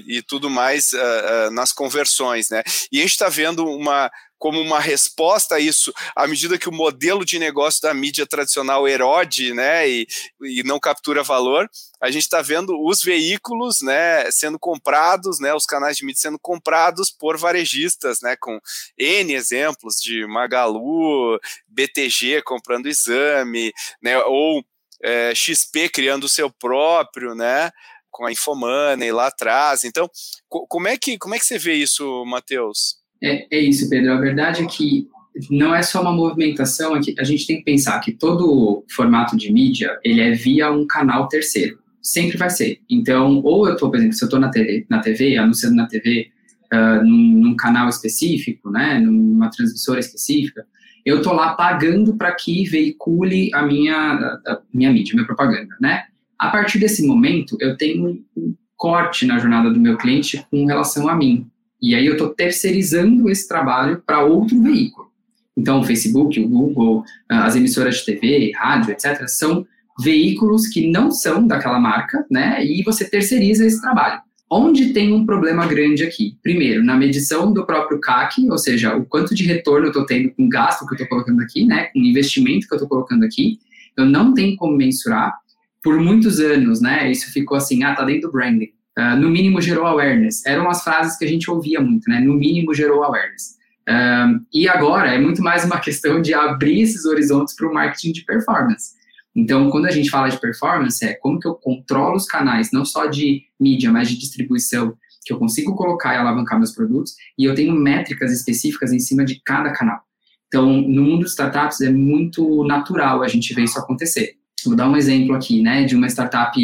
[0.07, 2.63] e, e tudo mais uh, uh, nas conversões, né?
[2.93, 4.11] E a gente está vendo uma
[4.45, 8.87] como uma resposta a isso, à medida que o modelo de negócio da mídia tradicional
[8.87, 10.07] erode, né, e,
[10.43, 11.67] e não captura valor,
[11.99, 16.39] a gente está vendo os veículos, né, sendo comprados, né, os canais de mídia sendo
[16.39, 18.61] comprados por varejistas, né, com
[18.99, 24.63] N exemplos de Magalu, BTG comprando exame, né, ou
[25.03, 27.71] é, XP criando o seu próprio, né,
[28.11, 29.85] com a Infomoney lá atrás.
[29.85, 30.07] Então,
[30.51, 33.03] como é que como é que você vê isso, Matheus?
[33.25, 34.13] É, é isso, Pedro.
[34.13, 35.09] A verdade é que
[35.51, 39.51] não é só uma movimentação, aqui, a gente tem que pensar que todo formato de
[39.51, 41.79] mídia, ele é via um canal terceiro.
[42.03, 42.81] Sempre vai ser.
[42.89, 45.87] Então, ou eu estou, por exemplo, se eu estou na TV, na TV, anunciando na
[45.87, 46.29] TV,
[46.73, 50.67] uh, ah, num, num, canal específico, né, numa transmissora específica,
[51.05, 55.27] eu estou lá pagando para que veicule a minha, a, a minha mídia, a minha
[55.27, 56.05] propaganda, né?
[56.39, 61.09] A partir desse momento, eu tenho um corte na jornada do meu cliente com relação
[61.09, 61.47] a mim.
[61.85, 65.09] E aí eu estou terceirizando esse trabalho para outro veículo.
[65.55, 69.67] Então, o Facebook, o Google, ah, as emissoras de TV, rádio, etc., são
[70.01, 72.65] veículos que não são daquela marca, né?
[72.65, 74.23] E você terceiriza esse trabalho.
[74.51, 76.39] Onde tem um problema grande aqui?
[76.43, 80.31] Primeiro, na medição do próprio CAC, ou seja, o quanto de retorno eu estou tendo
[80.31, 81.91] com o gasto que eu estou colocando aqui, né?
[81.93, 83.59] Com o investimento que eu estou colocando aqui,
[83.95, 85.35] eu não tenho como mensurar.
[85.83, 87.13] Por muitos anos, né?
[87.13, 88.73] Isso ficou assim, ah, tá dentro do branding.
[88.99, 90.45] Uh, no mínimo gerou awareness.
[90.47, 92.21] Eram as frases que a gente ouvia muito, né?
[92.21, 93.57] No mínimo gerou awareness.
[93.89, 98.13] Uh, e agora é muito mais uma questão de abrir esses horizontes para o marketing
[98.13, 98.93] de performance.
[99.37, 102.85] Então, quando a gente fala de performance, é como que eu controlo os canais, não
[102.85, 107.45] só de mídia, mas de distribuição, que eu consigo colocar e alavancar meus produtos, e
[107.45, 110.01] eu tenho métricas específicas em cima de cada canal.
[110.47, 114.37] Então, no mundo de startups é muito natural a gente ver isso acontecer.
[114.65, 116.55] Vou dar um exemplo aqui, né, de uma startup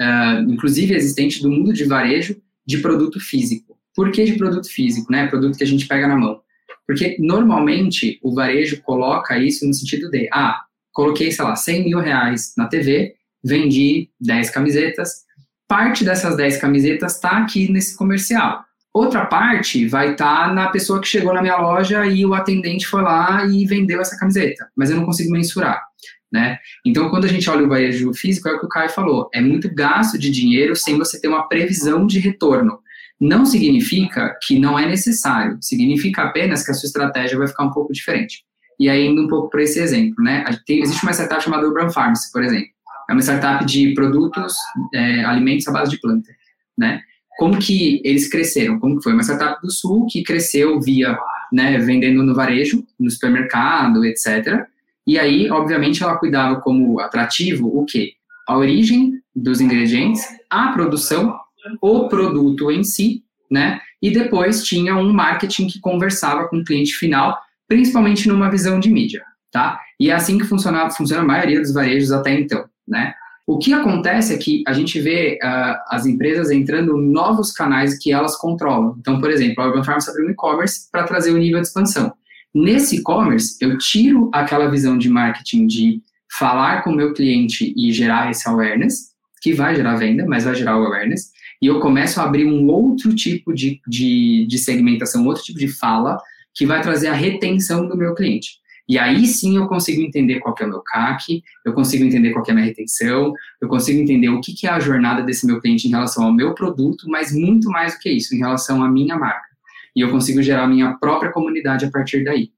[0.00, 2.36] uh, inclusive existente do mundo de varejo,
[2.66, 3.76] de produto físico.
[3.94, 5.26] Por que de produto físico, né?
[5.26, 6.40] Produto que a gente pega na mão.
[6.86, 10.60] Porque normalmente o varejo coloca isso no sentido de, ah,
[10.92, 15.24] coloquei, sei lá, 100 mil reais na TV, vendi 10 camisetas,
[15.68, 18.64] parte dessas 10 camisetas está aqui nesse comercial.
[18.92, 22.88] Outra parte vai estar tá na pessoa que chegou na minha loja e o atendente
[22.88, 25.89] foi lá e vendeu essa camiseta, mas eu não consigo mensurar
[26.32, 26.58] né?
[26.84, 29.40] Então, quando a gente olha o varejo físico, é o que o Caio falou, é
[29.40, 32.78] muito gasto de dinheiro sem você ter uma previsão de retorno.
[33.20, 37.70] Não significa que não é necessário, significa apenas que a sua estratégia vai ficar um
[37.70, 38.44] pouco diferente.
[38.78, 40.42] E aí, indo um pouco para esse exemplo, né?
[40.66, 42.70] Tem, existe uma startup chamada Urban Farms, por exemplo.
[43.10, 44.54] É uma startup de produtos,
[44.94, 46.30] é, alimentos à base de planta,
[46.78, 47.02] né?
[47.38, 48.78] Como que eles cresceram?
[48.78, 49.12] Como que foi?
[49.12, 51.18] Uma startup do Sul que cresceu via,
[51.52, 54.66] né, vendendo no varejo, no supermercado, etc.,
[55.10, 58.12] e aí, obviamente, ela cuidava como atrativo o quê?
[58.46, 61.36] A origem dos ingredientes, a produção,
[61.82, 63.80] o produto em si, né?
[64.00, 68.88] E depois tinha um marketing que conversava com o cliente final, principalmente numa visão de
[68.88, 69.80] mídia, tá?
[69.98, 73.12] E é assim que funcionava, funciona a maioria dos varejos até então, né?
[73.48, 78.12] O que acontece é que a gente vê uh, as empresas entrando novos canais que
[78.12, 78.94] elas controlam.
[79.00, 82.12] Então, por exemplo, a Urban Farms abriu um e-commerce para trazer o nível de expansão.
[82.54, 86.02] Nesse e-commerce, eu tiro aquela visão de marketing de
[86.36, 89.10] falar com o meu cliente e gerar esse awareness,
[89.40, 91.30] que vai gerar venda, mas vai gerar o awareness,
[91.62, 95.68] e eu começo a abrir um outro tipo de, de, de segmentação, outro tipo de
[95.68, 96.18] fala,
[96.52, 98.58] que vai trazer a retenção do meu cliente.
[98.88, 102.44] E aí sim eu consigo entender qual é o meu CAC, eu consigo entender qual
[102.48, 103.32] é a minha retenção,
[103.62, 106.32] eu consigo entender o que, que é a jornada desse meu cliente em relação ao
[106.32, 109.49] meu produto, mas muito mais do que isso, em relação à minha marca
[109.94, 112.50] e eu consigo gerar minha própria comunidade a partir daí.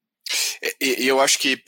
[0.80, 1.60] E eu acho que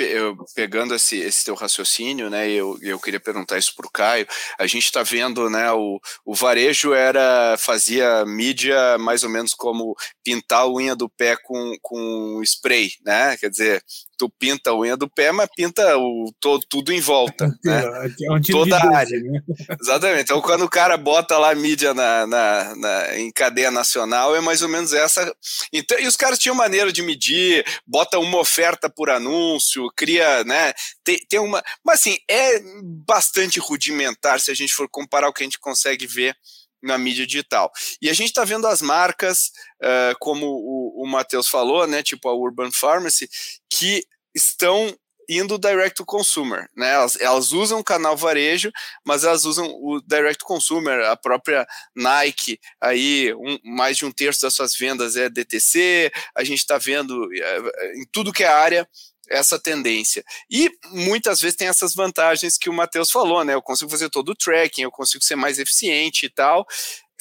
[0.55, 4.27] pegando esse, esse teu raciocínio, né, eu, eu queria perguntar isso para o Caio.
[4.57, 9.97] A gente está vendo, né, o, o varejo era fazia mídia mais ou menos como
[10.23, 13.37] pintar a unha do pé com, com spray, né?
[13.37, 13.85] Quer dizer,
[14.17, 17.47] tu pinta a unha do pé, mas pinta o, todo, tudo em volta.
[17.65, 17.83] né?
[18.23, 19.19] É um tipo Toda a área.
[19.21, 19.41] Né?
[19.81, 20.23] Exatamente.
[20.23, 24.41] Então, quando o cara bota lá a mídia na, na, na, em cadeia nacional, é
[24.41, 25.35] mais ou menos essa.
[25.73, 30.73] Então, e os caras tinham maneira de medir, bota uma oferta por anúncio, cria, né?
[31.03, 31.63] Tem, tem uma.
[31.85, 36.07] Mas assim, é bastante rudimentar se a gente for comparar o que a gente consegue
[36.07, 36.37] ver
[36.83, 37.73] na mídia digital.
[38.01, 39.51] E a gente está vendo as marcas,
[39.83, 43.29] uh, como o, o Matheus falou, né, tipo a Urban Pharmacy,
[43.71, 44.95] que estão
[45.29, 46.93] indo direct to consumer, né?
[46.93, 48.71] Elas, elas usam o canal varejo,
[49.05, 54.13] mas elas usam o direct to consumer, a própria Nike, aí um, mais de um
[54.13, 58.49] terço das suas vendas é DTC, a gente está vendo uh, em tudo que é
[58.49, 58.89] área
[59.29, 60.25] essa tendência.
[60.51, 63.55] E muitas vezes tem essas vantagens que o Matheus falou, né?
[63.55, 66.67] Eu consigo fazer todo o tracking, eu consigo ser mais eficiente e tal.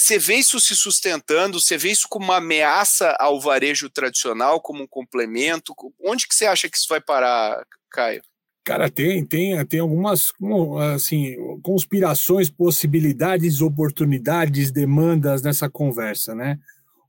[0.03, 1.61] Você vê isso se sustentando?
[1.61, 5.73] Você vê isso como uma ameaça ao varejo tradicional, como um complemento?
[6.03, 8.21] Onde que você acha que isso vai parar, Caio?
[8.65, 10.33] Cara, tem, tem, tem algumas
[10.93, 16.59] assim, conspirações, possibilidades, oportunidades, demandas nessa conversa, né?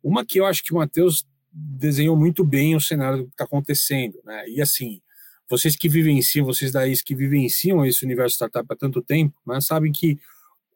[0.00, 4.20] Uma que eu acho que o Matheus desenhou muito bem o cenário que está acontecendo,
[4.24, 4.48] né?
[4.48, 5.00] E assim,
[5.50, 9.90] vocês que vivenciam, vocês daí que vivenciam esse universo startup há tanto tempo, né, sabem
[9.90, 10.16] que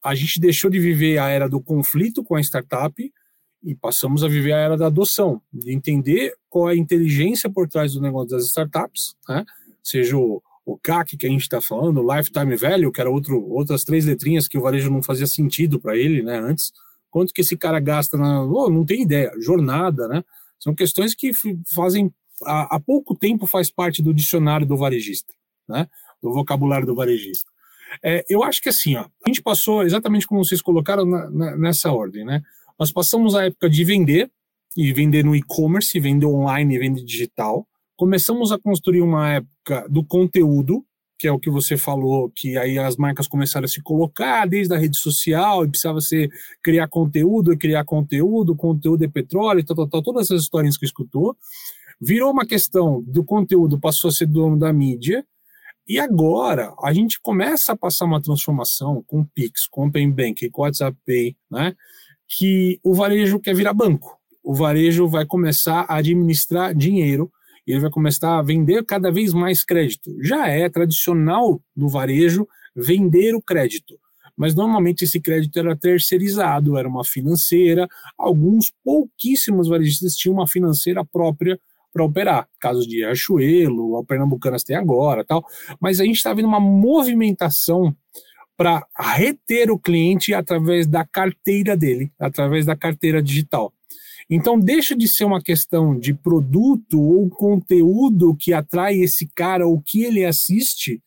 [0.03, 3.13] a gente deixou de viver a era do conflito com a startup
[3.63, 7.69] e passamos a viver a era da adoção, de entender qual é a inteligência por
[7.69, 9.45] trás do negócio das startups, né?
[9.83, 13.43] seja o, o CAC que a gente está falando, o Lifetime Value, que era outro,
[13.51, 16.73] outras três letrinhas que o varejo não fazia sentido para ele né, antes,
[17.11, 18.43] quanto que esse cara gasta na.
[18.43, 20.23] Oh, não tem ideia, jornada, né?
[20.59, 21.33] São questões que
[21.75, 22.13] fazem.
[22.45, 25.33] Há, pouco tempo faz parte do dicionário do varejista,
[25.69, 25.89] né?
[26.23, 27.51] Do vocabulário do varejista.
[28.03, 31.57] É, eu acho que assim, ó, a gente passou exatamente como vocês colocaram na, na,
[31.57, 32.43] nessa ordem, né?
[32.79, 34.31] Nós passamos a época de vender,
[34.77, 37.67] e vender no e-commerce, vender online e vender digital.
[37.97, 40.85] Começamos a construir uma época do conteúdo,
[41.19, 44.73] que é o que você falou, que aí as marcas começaram a se colocar desde
[44.73, 46.31] a rede social, e precisava ser
[46.63, 51.37] criar conteúdo, criar conteúdo, conteúdo é petróleo, tal, tal, tal, todas essas histórias que escutou.
[52.01, 55.27] Virou uma questão do conteúdo, passou a ser dono da mídia,
[55.89, 60.63] e agora a gente começa a passar uma transformação com Pix, com Open Bank, com
[60.63, 61.75] WhatsApp Pay, né?
[62.29, 64.19] Que o varejo quer virar banco.
[64.45, 67.33] O varejo vai começar a administrar dinheiro
[67.67, 70.15] e ele vai começar a vender cada vez mais crédito.
[70.23, 72.47] Já é tradicional no varejo
[72.77, 73.99] vender o crédito,
[74.37, 77.89] mas normalmente esse crédito era terceirizado, era uma financeira.
[78.19, 81.59] Alguns pouquíssimos varejistas tinham uma financeira própria
[81.99, 82.49] para operar.
[82.61, 85.45] Casos de Riachuelo, o Pernambucanas tem agora, tal.
[85.81, 87.95] Mas a gente está vendo uma movimentação
[88.57, 93.73] para reter o cliente através da carteira dele, através da carteira digital.
[94.31, 99.81] Então deixa de ser uma questão de produto ou conteúdo que atrai esse cara ou
[99.81, 101.03] que ele assiste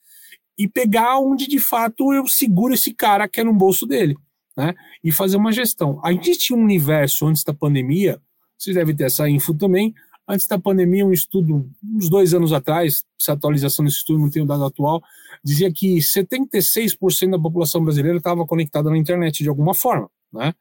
[0.58, 4.16] e pegar onde de fato eu seguro esse cara que é no bolso dele,
[4.58, 4.74] né?
[5.04, 6.02] E fazer uma gestão.
[6.04, 8.20] A gente tinha um universo antes da pandemia,
[8.58, 9.94] vocês devem ter essa info também,
[10.32, 14.46] Antes da pandemia, um estudo, uns dois anos atrás, essa atualização desse estudo, não tenho
[14.46, 15.04] dado atual,
[15.44, 20.10] dizia que 76% da população brasileira estava conectada na internet de alguma forma.
[20.32, 20.54] Né?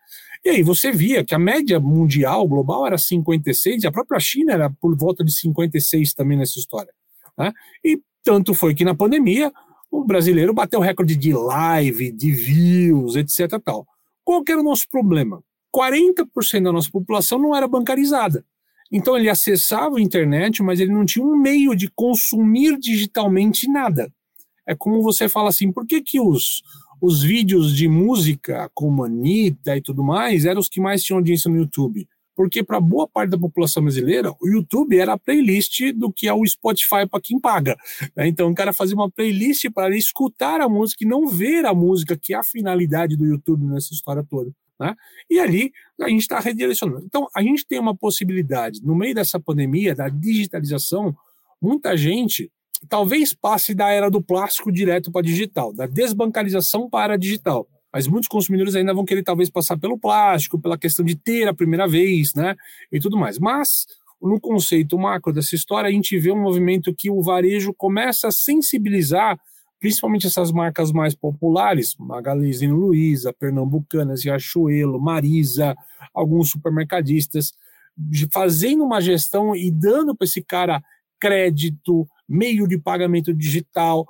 [0.45, 4.53] E aí você via que a média mundial, global, era 56, e a própria China
[4.53, 6.93] era por volta de 56 também nessa história.
[7.39, 7.53] Né?
[7.85, 9.53] E tanto foi que na pandemia,
[9.89, 13.61] o brasileiro bateu recorde de live, de views, etc.
[13.65, 13.87] Tal.
[14.25, 15.45] Qual que era o nosso problema?
[15.73, 18.45] 40% da nossa população não era bancarizada.
[18.91, 24.13] Então ele acessava a internet, mas ele não tinha um meio de consumir digitalmente nada.
[24.67, 26.63] É como você fala assim, por que, que os,
[27.01, 31.51] os vídeos de música, como Anitta e tudo mais, eram os que mais tinham audiência
[31.51, 32.07] no YouTube?
[32.35, 36.33] Porque para boa parte da população brasileira, o YouTube era a playlist do que é
[36.33, 37.77] o Spotify para quem paga.
[38.17, 38.29] Né?
[38.29, 42.17] Então o cara fazia uma playlist para escutar a música e não ver a música,
[42.17, 44.51] que é a finalidade do YouTube nessa história toda.
[44.79, 44.95] Né?
[45.29, 45.71] E ali
[46.03, 47.05] a gente está redirecionando.
[47.05, 51.15] Então, a gente tem uma possibilidade, no meio dessa pandemia, da digitalização,
[51.61, 52.51] muita gente
[52.89, 57.69] talvez passe da era do plástico direto para digital, da desbancarização para digital.
[57.93, 61.55] Mas muitos consumidores ainda vão querer talvez passar pelo plástico, pela questão de ter a
[61.55, 62.55] primeira vez, né?
[62.91, 63.39] E tudo mais.
[63.39, 63.87] Mas
[64.23, 68.33] no conceito macro dessa história, a gente vê um movimento que o varejo começa a
[68.33, 69.39] sensibilizar
[69.81, 75.75] principalmente essas marcas mais populares, Magazine Luiza, Pernambucanas, Riachuelo, Marisa,
[76.15, 77.53] alguns supermercadistas,
[78.33, 80.83] fazendo uma gestão e dando para esse cara
[81.19, 84.07] crédito, meio de pagamento digital.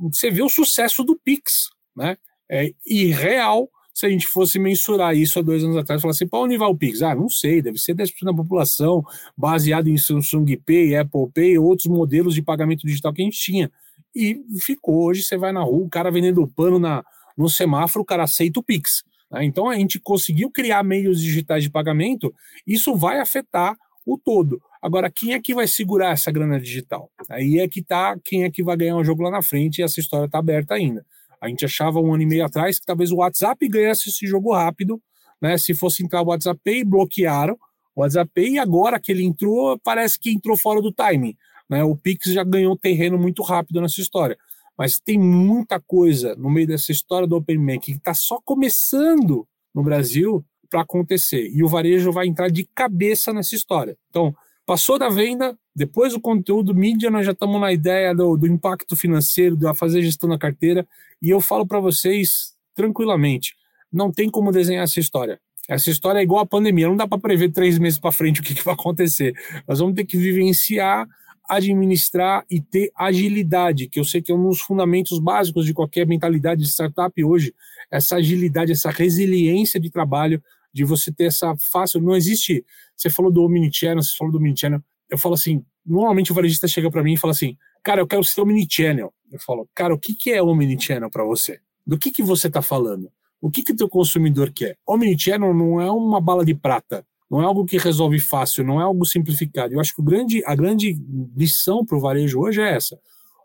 [0.00, 2.16] Você vê o sucesso do Pix, né?
[2.48, 6.38] É irreal se a gente fosse mensurar isso há dois anos atrás, falar assim, para
[6.38, 7.02] onde vai o Pix?
[7.02, 9.04] Ah, não sei, deve ser 10% da população,
[9.36, 13.70] baseado em Samsung Pay, Apple Pay, outros modelos de pagamento digital que a gente tinha.
[14.14, 15.04] E ficou.
[15.04, 17.04] Hoje você vai na rua, o cara vendendo pano na,
[17.36, 19.02] no semáforo, o cara aceita o Pix.
[19.30, 19.44] Né?
[19.44, 22.34] Então a gente conseguiu criar meios digitais de pagamento,
[22.66, 24.60] isso vai afetar o todo.
[24.82, 27.10] Agora, quem é que vai segurar essa grana digital?
[27.28, 29.82] Aí é que tá quem é que vai ganhar o jogo lá na frente e
[29.82, 31.04] essa história está aberta ainda.
[31.40, 34.52] A gente achava um ano e meio atrás que talvez o WhatsApp ganhasse esse jogo
[34.52, 35.00] rápido,
[35.40, 35.56] né?
[35.56, 37.56] Se fosse entrar o WhatsApp Pay, bloquearam
[37.94, 41.36] o WhatsApp Pay, e agora que ele entrou, parece que entrou fora do timing.
[41.70, 41.84] Né?
[41.84, 44.36] O Pix já ganhou terreno muito rápido nessa história.
[44.76, 49.46] Mas tem muita coisa no meio dessa história do Open Bank que está só começando
[49.74, 51.50] no Brasil para acontecer.
[51.52, 53.96] E o varejo vai entrar de cabeça nessa história.
[54.08, 54.34] Então,
[54.66, 58.96] passou da venda, Depois do conteúdo mídia, nós já estamos na ideia do, do impacto
[58.96, 60.86] financeiro, de fazer gestão da carteira.
[61.22, 63.54] E eu falo para vocês tranquilamente:
[63.92, 65.40] não tem como desenhar essa história.
[65.68, 68.42] Essa história é igual a pandemia, não dá para prever três meses para frente o
[68.42, 69.32] que, que vai acontecer.
[69.68, 71.06] Nós vamos ter que vivenciar,
[71.50, 76.06] administrar e ter agilidade, que eu sei que é um dos fundamentos básicos de qualquer
[76.06, 77.54] mentalidade de startup hoje.
[77.90, 80.42] Essa agilidade, essa resiliência de trabalho,
[80.72, 82.00] de você ter essa fácil.
[82.00, 82.64] Não existe.
[82.96, 86.90] Você falou do Omnichannel, você falou do Omnichannel eu falo assim, normalmente o varejista chega
[86.90, 89.12] para mim e fala assim, cara, eu quero ser omnichannel.
[89.30, 91.60] Eu falo, cara, o que, que é omnichannel para você?
[91.84, 93.10] Do que, que você está falando?
[93.40, 94.78] O que, que o teu consumidor quer?
[94.86, 98.84] Omnichannel não é uma bala de prata, não é algo que resolve fácil, não é
[98.84, 99.72] algo simplificado.
[99.72, 100.98] Eu acho que grande, a grande
[101.36, 102.98] lição para o varejo hoje é essa.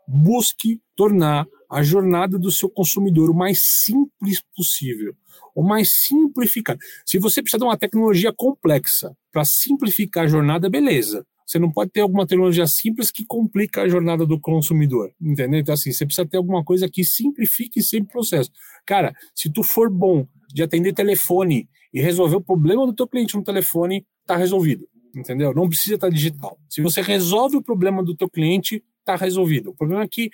[0.08, 5.14] Busque tornar a jornada do seu consumidor o mais simples possível,
[5.54, 6.80] o mais simplificado.
[7.04, 11.24] Se você precisa de uma tecnologia complexa para simplificar a jornada, beleza.
[11.46, 15.60] Você não pode ter alguma tecnologia simples que complica a jornada do consumidor, entendeu?
[15.60, 18.50] Então, assim, você precisa ter alguma coisa que simplifique sempre o processo.
[18.84, 23.36] Cara, se tu for bom de atender telefone e resolver o problema do teu cliente
[23.36, 25.54] no telefone, tá resolvido, entendeu?
[25.54, 26.58] Não precisa estar digital.
[26.68, 29.70] Se você resolve o problema do teu cliente, tá resolvido.
[29.70, 30.30] O problema é que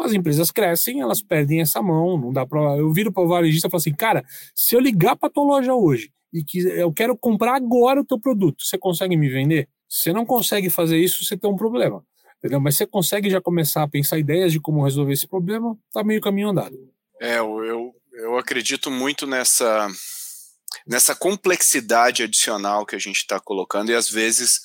[0.00, 2.76] as empresas crescem, elas perdem essa mão, não dá para.
[2.76, 5.74] Eu viro para o varejista e falo assim, cara, se eu ligar para tua loja
[5.74, 9.68] hoje e que eu quero comprar agora o teu produto, você consegue me vender?
[9.88, 12.04] Você não consegue fazer isso, você tem um problema.
[12.38, 12.60] Entendeu?
[12.60, 16.20] Mas você consegue já começar a pensar ideias de como resolver esse problema, tá meio
[16.20, 16.76] caminho andado.
[17.20, 19.88] É, eu, eu acredito muito nessa,
[20.86, 24.60] nessa complexidade adicional que a gente está colocando e às vezes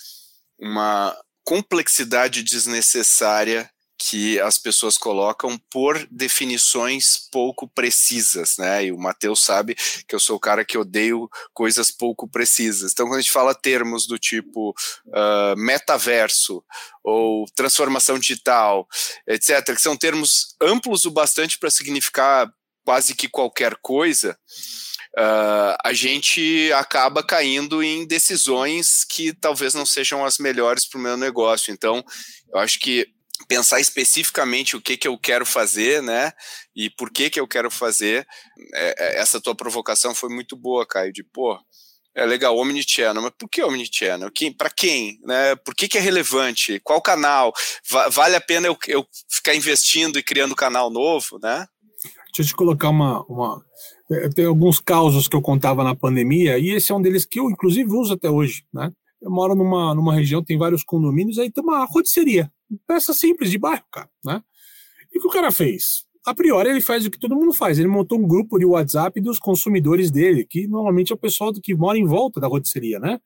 [0.59, 3.69] uma complexidade desnecessária
[4.03, 8.85] que as pessoas colocam por definições pouco precisas, né?
[8.85, 9.75] E o Matheus sabe
[10.07, 12.91] que eu sou o cara que odeio coisas pouco precisas.
[12.91, 16.63] Então, quando a gente fala termos do tipo uh, metaverso
[17.03, 18.87] ou transformação digital,
[19.27, 22.51] etc., que são termos amplos o bastante para significar
[22.83, 24.37] quase que qualquer coisa,
[25.13, 31.01] Uh, a gente acaba caindo em decisões que talvez não sejam as melhores para o
[31.01, 31.73] meu negócio.
[31.73, 32.01] Então,
[32.49, 33.05] eu acho que
[33.51, 36.31] pensar especificamente o que, que eu quero fazer, né?
[36.73, 38.25] E por que, que eu quero fazer.
[38.73, 41.59] É, é, essa tua provocação foi muito boa, Caio, de pô.
[42.15, 44.31] É legal, Omnichannel, mas por que Omnichannel?
[44.31, 45.19] Quem, para quem?
[45.25, 45.53] Né?
[45.57, 46.79] Por que, que é relevante?
[46.79, 47.51] Qual canal?
[47.89, 51.67] Va vale a pena eu, eu ficar investindo e criando canal novo, né?
[52.27, 53.61] Deixa eu te colocar uma, uma.
[54.09, 57.39] É, tem alguns causos que eu contava na pandemia, e esse é um deles que
[57.41, 58.63] eu, inclusive, uso até hoje.
[58.73, 58.89] Né?
[59.21, 62.49] Eu moro numa, numa região, tem vários condomínios, aí tem uma rotisseria
[62.87, 64.43] peça simples de bairro, cara, né?
[65.13, 66.05] E o que o cara fez?
[66.25, 67.79] A priori, ele faz o que todo mundo faz.
[67.79, 71.75] Ele montou um grupo de WhatsApp dos consumidores dele, que normalmente é o pessoal que
[71.75, 73.19] mora em volta da rotisseria, né?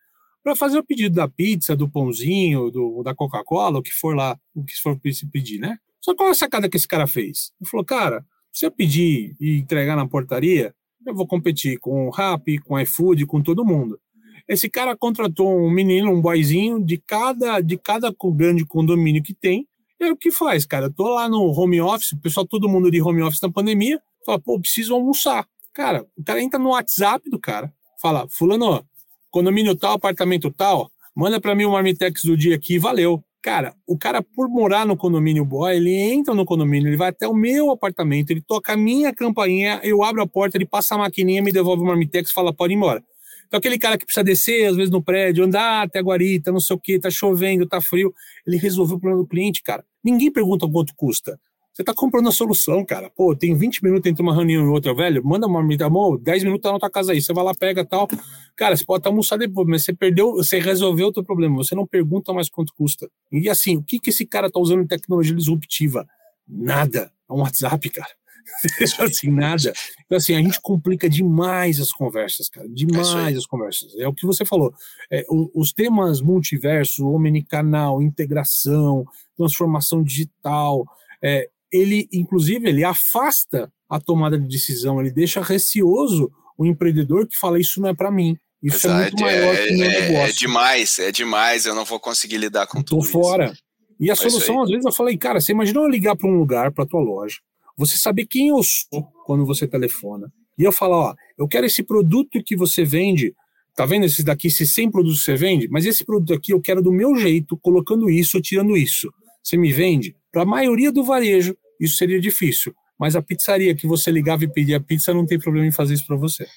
[0.44, 4.40] Para fazer o pedido da pizza, do pãozinho, do, da Coca-Cola, o que for lá,
[4.54, 4.98] o que for
[5.32, 5.78] pedir, né?
[6.00, 7.52] Só qual é a sacada que esse cara fez?
[7.60, 10.74] Ele falou, cara, se eu pedir e entregar na portaria,
[11.06, 14.00] eu vou competir com o Rappi, com o iFood, com todo mundo.
[14.48, 19.68] Esse cara contratou um menino, um boyzinho de cada, de cada grande condomínio que tem.
[20.00, 20.86] E aí o que faz, cara?
[20.86, 24.00] Eu tô lá no home office, o pessoal, todo mundo de home office na pandemia,
[24.26, 25.48] fala, pô, preciso almoçar.
[25.74, 28.86] Cara, o cara entra no WhatsApp do cara, fala, fulano,
[29.32, 33.24] condomínio tal, apartamento tal, manda para mim o marmitex do dia aqui, valeu.
[33.42, 37.28] Cara, o cara, por morar no condomínio boy, ele entra no condomínio, ele vai até
[37.28, 40.98] o meu apartamento, ele toca a minha campainha, eu abro a porta, ele passa a
[40.98, 43.04] maquininha, me devolve o marmitex e fala, pode ir embora.
[43.48, 46.76] Então, aquele cara que precisa descer, às vezes, no prédio, andar até guarita, não sei
[46.76, 48.14] o que, tá chovendo, tá frio,
[48.46, 49.84] ele resolveu o problema do cliente, cara.
[50.04, 51.40] Ninguém pergunta quanto custa.
[51.76, 53.10] Você tá comprando a solução, cara.
[53.10, 55.22] Pô, tem 20 minutos entre uma reunião e outra, velho.
[55.26, 57.22] Manda uma marmita, amor, 10 minutos tá na tua casa aí.
[57.22, 58.08] Você vai lá, pega tal.
[58.56, 61.58] Cara, você pode até almoçar depois, mas você perdeu, você resolveu o teu problema.
[61.58, 63.10] Você não pergunta mais quanto custa.
[63.30, 66.08] E assim, o que, que esse cara tá usando de tecnologia disruptiva?
[66.48, 67.12] Nada.
[67.30, 68.10] É um WhatsApp, cara.
[69.00, 69.74] assim, nada.
[70.06, 72.68] Então, assim, a gente complica demais as conversas, cara.
[72.70, 73.96] Demais é as conversas.
[73.98, 74.74] É o que você falou.
[75.12, 79.06] É, o, os temas multiverso, omnicanal, integração,
[79.38, 80.86] transformação digital,
[81.24, 87.38] é, ele, inclusive, ele afasta a tomada de decisão, ele deixa receoso o empreendedor que
[87.38, 88.38] fala isso não é para mim.
[88.64, 90.30] Isso Exato, é muito maior é, que o meu é, é negócio.
[90.30, 93.52] É demais, é demais, eu não vou conseguir lidar com Tô tudo fora.
[93.52, 93.64] Isso.
[94.00, 96.72] E a solução, às vezes, eu falei, cara, você imagina eu ligar para um lugar,
[96.72, 97.38] para tua loja,
[97.78, 100.32] você saber quem eu sou quando você telefona.
[100.58, 103.34] E eu falo, ó, eu quero esse produto que você vende,
[103.76, 105.68] tá vendo esses daqui, esses 100 produtos que você vende?
[105.70, 109.12] Mas esse produto aqui eu quero do meu jeito, colocando isso, tirando isso.
[109.44, 110.16] Você me vende?
[110.32, 112.74] Para a maioria do varejo, isso seria difícil.
[112.98, 116.08] Mas a pizzaria que você ligava e pedia pizza não tem problema em fazer isso
[116.08, 116.48] para você.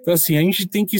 [0.00, 0.96] Então, assim, a gente tem que.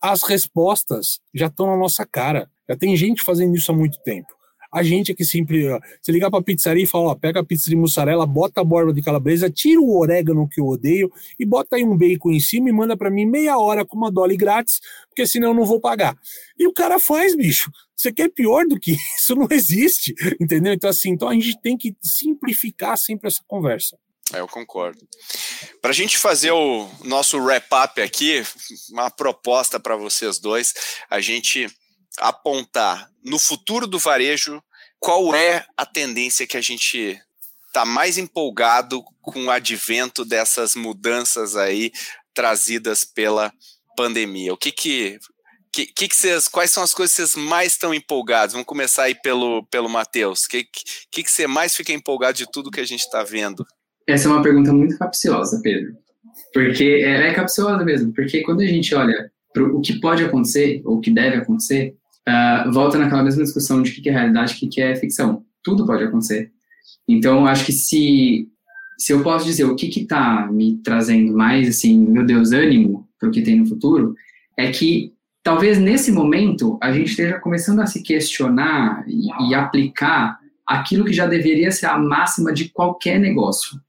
[0.00, 2.48] As respostas já estão na nossa cara.
[2.68, 4.28] Já tem gente fazendo isso há muito tempo.
[4.76, 5.66] A gente é que sempre.
[6.02, 8.92] Você ligar pra pizzaria e fala: ó, pega a pizza de mussarela, bota a borda
[8.92, 11.10] de calabresa, tira o orégano que eu odeio
[11.40, 14.12] e bota aí um bacon em cima e manda para mim meia hora com uma
[14.12, 16.14] dólar grátis, porque senão eu não vou pagar.
[16.58, 17.70] E o cara faz, bicho.
[17.96, 19.34] Você quer pior do que isso?
[19.34, 20.74] Não existe, entendeu?
[20.74, 23.96] Então, assim, então a gente tem que simplificar sempre essa conversa.
[24.34, 25.08] É, eu concordo.
[25.80, 28.44] Para a gente fazer o nosso wrap-up aqui,
[28.90, 30.74] uma proposta para vocês dois,
[31.08, 31.66] a gente
[32.18, 34.62] apontar no futuro do varejo
[35.06, 37.16] qual é a tendência que a gente
[37.68, 41.92] está mais empolgado com o advento dessas mudanças aí
[42.34, 43.52] trazidas pela
[43.96, 44.52] pandemia.
[44.52, 45.16] O que que
[45.70, 48.54] que, que, que vocês, quais são as coisas que vocês mais estão empolgados?
[48.54, 50.42] Vamos começar aí pelo, pelo Matheus.
[50.42, 50.66] O que,
[51.12, 53.64] que, que você mais fica empolgado de tudo que a gente está vendo?
[54.08, 55.94] Essa é uma pergunta muito capciosa, Pedro.
[56.52, 58.12] Porque ela é capciosa mesmo.
[58.12, 61.94] Porque quando a gente olha para o que pode acontecer, ou o que deve acontecer,
[62.28, 65.44] uh, volta naquela mesma discussão de o que é realidade o que é ficção.
[65.62, 66.52] Tudo pode acontecer.
[67.08, 68.48] Então, acho que se,
[68.98, 73.28] se eu posso dizer o que está me trazendo mais, assim, meu Deus, ânimo para
[73.28, 74.14] o que tem no futuro,
[74.56, 75.12] é que
[75.42, 81.12] talvez nesse momento a gente esteja começando a se questionar e, e, aplicar aquilo que
[81.12, 83.80] já deveria ser a máxima de qualquer negócio,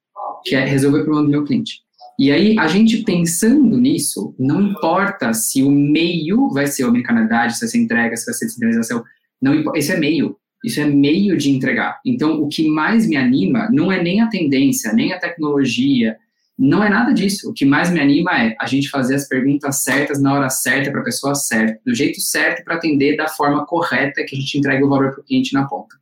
[0.44, 1.82] que é resolver o problema do meu cliente.
[2.20, 7.60] E aí, a gente pensando nisso, não importa se o meio vai ser omnicanalidade, se
[7.60, 9.04] vai ser entrega, se vai ser centralização,
[9.40, 12.00] não importa, isso é meio, isso é meio de entregar.
[12.04, 16.18] Então, o que mais me anima não é nem a tendência, nem a tecnologia,
[16.58, 17.52] não é nada disso.
[17.52, 20.90] O que mais me anima é a gente fazer as perguntas certas na hora certa
[20.90, 24.58] para a pessoa certa, do jeito certo para atender da forma correta que a gente
[24.58, 25.96] entrega o valor para o cliente na ponta.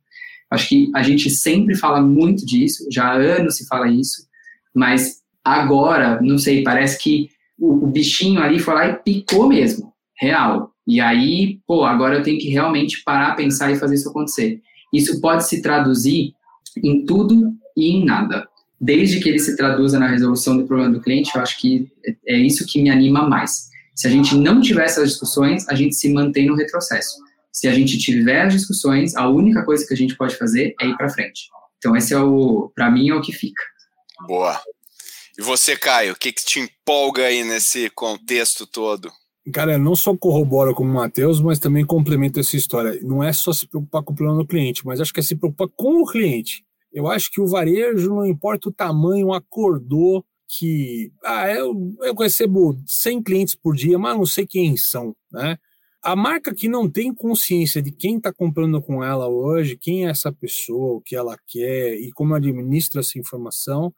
[0.50, 4.26] Acho que a gente sempre fala muito disso, já há anos se fala isso,
[4.74, 5.20] mas
[5.54, 7.28] agora, não sei, parece que
[7.58, 10.72] o, o bichinho ali foi lá e picou mesmo, real.
[10.86, 14.60] E aí, pô, agora eu tenho que realmente parar, pensar e fazer isso acontecer.
[14.92, 16.32] Isso pode se traduzir
[16.82, 18.46] em tudo e em nada
[18.80, 22.34] desde que ele se traduza na resolução do problema do cliente, eu acho que é,
[22.34, 23.68] é isso que me anima mais.
[23.94, 27.16] Se a gente não tiver essas discussões, a gente se mantém no retrocesso.
[27.50, 30.86] Se a gente tiver as discussões, a única coisa que a gente pode fazer é
[30.86, 31.48] ir para frente.
[31.78, 33.62] Então esse é o, para mim é o que fica.
[34.26, 34.60] Boa.
[35.38, 39.10] E você, Caio, o que, que te empolga aí nesse contexto todo?
[39.52, 42.98] Cara, não só corrobora como o Matheus, mas também complementa essa história.
[43.02, 45.36] Não é só se preocupar com o problema do cliente, mas acho que é se
[45.36, 46.64] preocupar com o cliente.
[46.92, 52.76] Eu acho que o varejo, não importa o tamanho, acordou que ah, eu, eu recebo
[52.86, 55.58] 100 clientes por dia, mas não sei quem são, né?
[56.02, 60.10] A marca que não tem consciência de quem está comprando com ela hoje, quem é
[60.10, 63.92] essa pessoa, o que ela quer e como administra essa informação,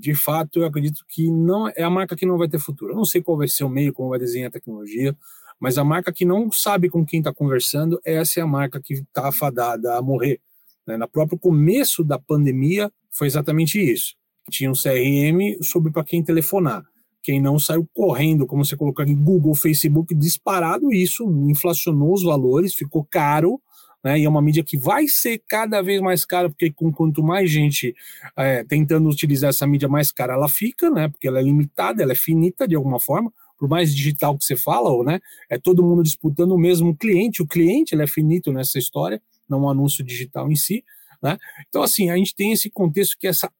[0.00, 2.92] de fato, eu acredito que não é a marca que não vai ter futuro.
[2.92, 5.14] Eu não sei qual vai ser o meio, como vai desenhar a tecnologia,
[5.60, 8.94] mas a marca que não sabe com quem está conversando, essa é a marca que
[8.94, 10.40] está afadada a morrer.
[10.86, 10.96] Né?
[10.96, 14.14] No próprio começo da pandemia, foi exatamente isso.
[14.50, 16.82] Tinha um CRM sobre para quem telefonar.
[17.22, 22.72] Quem não saiu correndo, como você colocou aqui, Google, Facebook, disparado isso, inflacionou os valores,
[22.72, 23.60] ficou caro,
[24.02, 24.18] né?
[24.18, 27.50] E é uma mídia que vai ser cada vez mais cara, porque com quanto mais
[27.50, 27.94] gente
[28.36, 31.08] é, tentando utilizar essa mídia mais cara ela fica, né?
[31.08, 34.56] Porque ela é limitada, ela é finita de alguma forma, por mais digital que você
[34.56, 35.20] fala, ou, né?
[35.48, 39.62] É todo mundo disputando o mesmo cliente, o cliente ele é finito nessa história, não
[39.62, 40.84] o anúncio digital em si.
[41.22, 41.36] Né?
[41.68, 43.50] Então, assim, a gente tem esse contexto que é, essa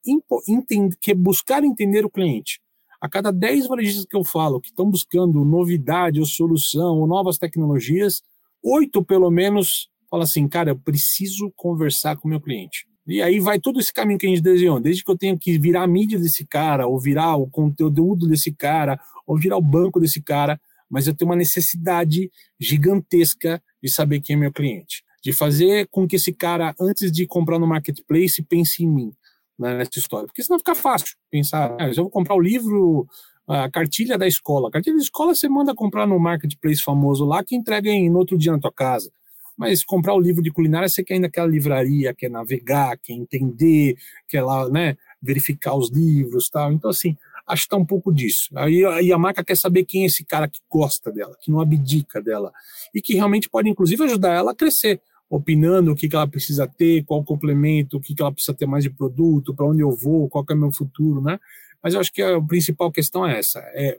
[1.00, 2.60] que é buscar entender o cliente.
[3.00, 7.38] A cada 10 varejistas que eu falo que estão buscando novidade ou solução ou novas
[7.38, 8.22] tecnologias,
[8.62, 12.86] oito pelo menos falam assim, cara, eu preciso conversar com o meu cliente.
[13.06, 15.58] E aí vai todo esse caminho que a gente desenhou, desde que eu tenho que
[15.58, 20.00] virar a mídia desse cara, ou virar o conteúdo desse cara, ou virar o banco
[20.00, 25.32] desse cara, mas eu tenho uma necessidade gigantesca de saber quem é meu cliente de
[25.32, 29.12] fazer com que esse cara, antes de comprar no marketplace, pense em mim
[29.58, 30.26] né, nessa história.
[30.26, 33.06] Porque senão fica fácil pensar, ah, eu vou comprar o livro,
[33.46, 34.68] a cartilha da escola.
[34.68, 38.18] A cartilha da escola você manda comprar no marketplace famoso lá, que entrega em, no
[38.18, 39.12] outro dia na tua casa.
[39.60, 43.94] Mas comprar o livro de culinária, você quer ainda aquela livraria, quer navegar, quer entender,
[44.26, 46.72] quer lá, né, verificar os livros tal.
[46.72, 47.14] Então, assim,
[47.46, 48.48] acho que tá um pouco disso.
[48.56, 51.60] Aí, aí a marca quer saber quem é esse cara que gosta dela, que não
[51.60, 52.50] abdica dela,
[52.94, 54.98] e que realmente pode, inclusive, ajudar ela a crescer
[55.28, 58.64] opinando o que, que ela precisa ter, qual complemento, o que, que ela precisa ter
[58.64, 61.38] mais de produto, para onde eu vou, qual é o meu futuro, né?
[61.82, 63.98] Mas eu acho que a principal questão é essa, é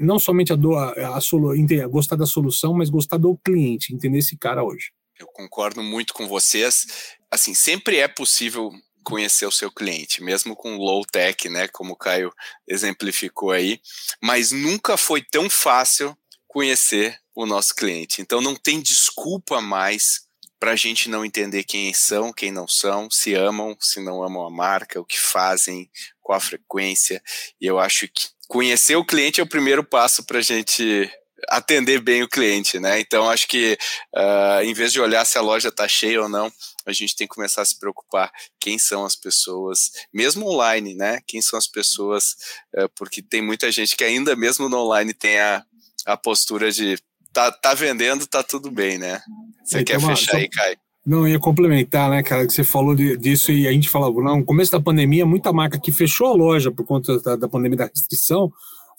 [0.00, 4.38] não somente a, do, a, a gostar da solução, mas gostar do cliente, entender esse
[4.38, 4.90] cara hoje.
[5.18, 7.16] Eu concordo muito com vocês.
[7.30, 8.70] Assim, sempre é possível
[9.02, 12.32] conhecer o seu cliente, mesmo com low tech, né, como o Caio
[12.68, 13.80] exemplificou aí,
[14.22, 18.20] mas nunca foi tão fácil conhecer o nosso cliente.
[18.20, 20.28] Então não tem desculpa mais
[20.60, 24.46] para a gente não entender quem são, quem não são, se amam, se não amam
[24.46, 25.90] a marca, o que fazem,
[26.20, 27.20] qual a frequência.
[27.60, 31.10] E eu acho que conhecer o cliente é o primeiro passo para a gente
[31.48, 33.00] atender bem o cliente, né?
[33.00, 33.76] Então acho que
[34.14, 36.50] uh, em vez de olhar se a loja está cheia ou não,
[36.86, 38.30] a gente tem que começar a se preocupar
[38.60, 41.20] quem são as pessoas, mesmo online, né?
[41.26, 42.36] Quem são as pessoas,
[42.76, 45.64] uh, porque tem muita gente que ainda mesmo no online tem a,
[46.06, 46.98] a postura de
[47.32, 49.20] tá, tá vendendo, tá tudo bem, né?
[49.64, 50.76] Você quer fechar aí, Caio?
[51.04, 54.36] Não, ia complementar, né, cara, que você falou de, disso e a gente falava, não,
[54.38, 57.78] no começo da pandemia, muita marca que fechou a loja por conta da, da pandemia
[57.78, 58.52] da restrição,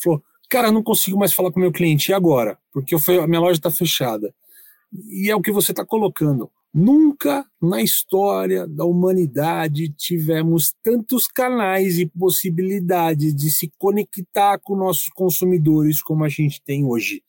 [0.04, 2.58] falou, cara, não consigo mais falar com meu cliente, e agora?
[2.72, 4.34] Porque a minha loja está fechada.
[5.10, 6.52] E é o que você está colocando.
[6.74, 15.08] Nunca na história da humanidade tivemos tantos canais e possibilidades de se conectar com nossos
[15.10, 17.24] consumidores como a gente tem hoje.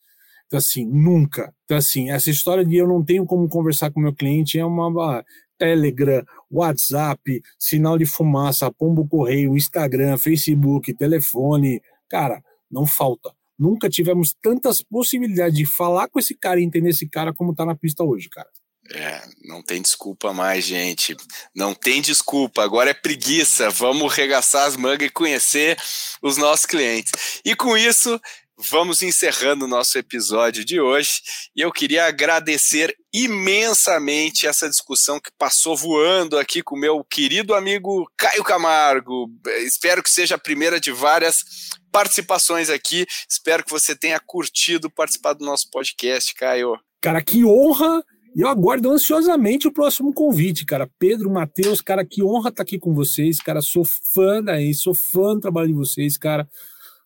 [0.46, 1.54] Então, assim, nunca.
[1.64, 5.24] Então, assim, essa história de eu não tenho como conversar com meu cliente é uma
[5.58, 11.82] Telegram, WhatsApp, sinal de fumaça, pombo correio, Instagram, Facebook, telefone.
[12.08, 13.32] Cara, não falta.
[13.58, 17.64] Nunca tivemos tantas possibilidades de falar com esse cara e entender esse cara como tá
[17.64, 18.48] na pista hoje, cara.
[18.92, 21.16] É, não tem desculpa mais, gente.
[21.54, 22.62] Não tem desculpa.
[22.62, 23.70] Agora é preguiça.
[23.70, 25.78] Vamos regaçar as mangas e conhecer
[26.20, 27.40] os nossos clientes.
[27.44, 28.20] E com isso,
[28.56, 31.20] vamos encerrando o nosso episódio de hoje
[31.56, 38.08] e eu queria agradecer imensamente essa discussão que passou voando aqui com meu querido amigo
[38.16, 39.28] Caio Camargo.
[39.66, 41.44] Espero que seja a primeira de várias
[41.90, 43.06] participações aqui.
[43.28, 46.78] Espero que você tenha curtido participar do nosso podcast, Caio.
[47.00, 48.02] Cara, que honra!
[48.36, 50.90] E eu aguardo ansiosamente o próximo convite, cara.
[50.98, 53.60] Pedro, Matheus, cara, que honra estar aqui com vocês, cara.
[53.60, 56.48] Sou fã daí, sou fã do trabalho de vocês, cara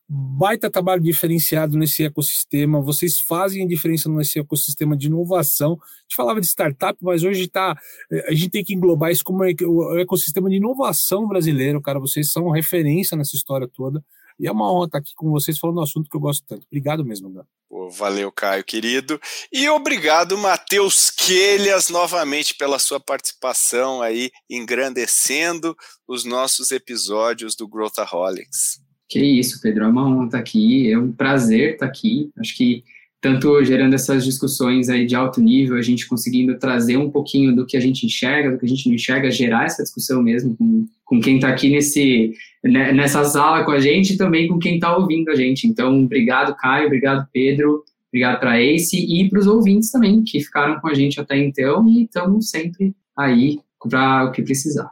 [0.08, 5.72] baita trabalho diferenciado nesse ecossistema, vocês fazem a diferença nesse ecossistema de inovação.
[5.72, 7.78] A gente falava de startup, mas hoje tá,
[8.26, 12.00] a gente tem que englobar isso como o ecossistema de inovação brasileiro, cara.
[12.00, 14.02] Vocês são referência nessa história toda.
[14.40, 16.64] E é uma honra estar aqui com vocês falando um assunto que eu gosto tanto.
[16.68, 17.42] Obrigado mesmo, André.
[17.90, 19.20] valeu, Caio, querido.
[19.52, 28.87] E obrigado, Matheus Quelhas, novamente pela sua participação aí, engrandecendo os nossos episódios do Growthaholics.
[29.08, 32.30] Que isso, Pedro, é uma honra estar aqui, é um prazer estar aqui.
[32.38, 32.84] Acho que
[33.20, 37.66] tanto gerando essas discussões aí de alto nível, a gente conseguindo trazer um pouquinho do
[37.66, 40.86] que a gente enxerga, do que a gente não enxerga, gerar essa discussão mesmo com,
[41.04, 42.32] com quem está aqui nesse,
[42.62, 45.66] né, nessa sala com a gente e também com quem está ouvindo a gente.
[45.66, 50.80] Então, obrigado, Caio, obrigado, Pedro, obrigado para Ace e para os ouvintes também, que ficaram
[50.80, 54.90] com a gente até então e estão sempre aí para o que precisar.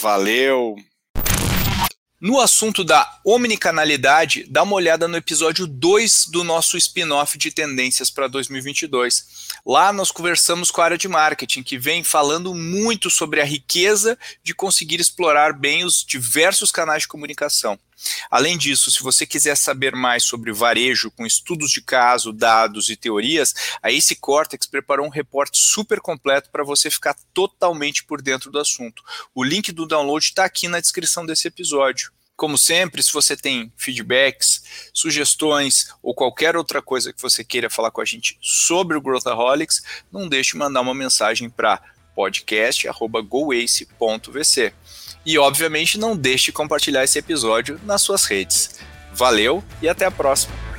[0.00, 0.76] Valeu,
[2.20, 8.10] no assunto da omnicanalidade, dá uma olhada no episódio 2 do nosso spin-off de tendências
[8.10, 9.48] para 2022.
[9.64, 14.18] Lá nós conversamos com a área de marketing, que vem falando muito sobre a riqueza
[14.42, 17.78] de conseguir explorar bem os diversos canais de comunicação.
[18.30, 22.96] Além disso, se você quiser saber mais sobre varejo, com estudos de caso, dados e
[22.96, 28.50] teorias, a Ace Cortex preparou um reporte super completo para você ficar totalmente por dentro
[28.50, 29.02] do assunto.
[29.34, 32.12] O link do download está aqui na descrição desse episódio.
[32.36, 34.62] Como sempre, se você tem feedbacks,
[34.94, 39.82] sugestões ou qualquer outra coisa que você queira falar com a gente sobre o Growthaholics,
[40.10, 41.82] não deixe de mandar uma mensagem para
[42.14, 44.72] podcast@goace.vc.
[45.24, 48.80] E obviamente não deixe de compartilhar esse episódio nas suas redes.
[49.12, 50.69] Valeu e até a próxima.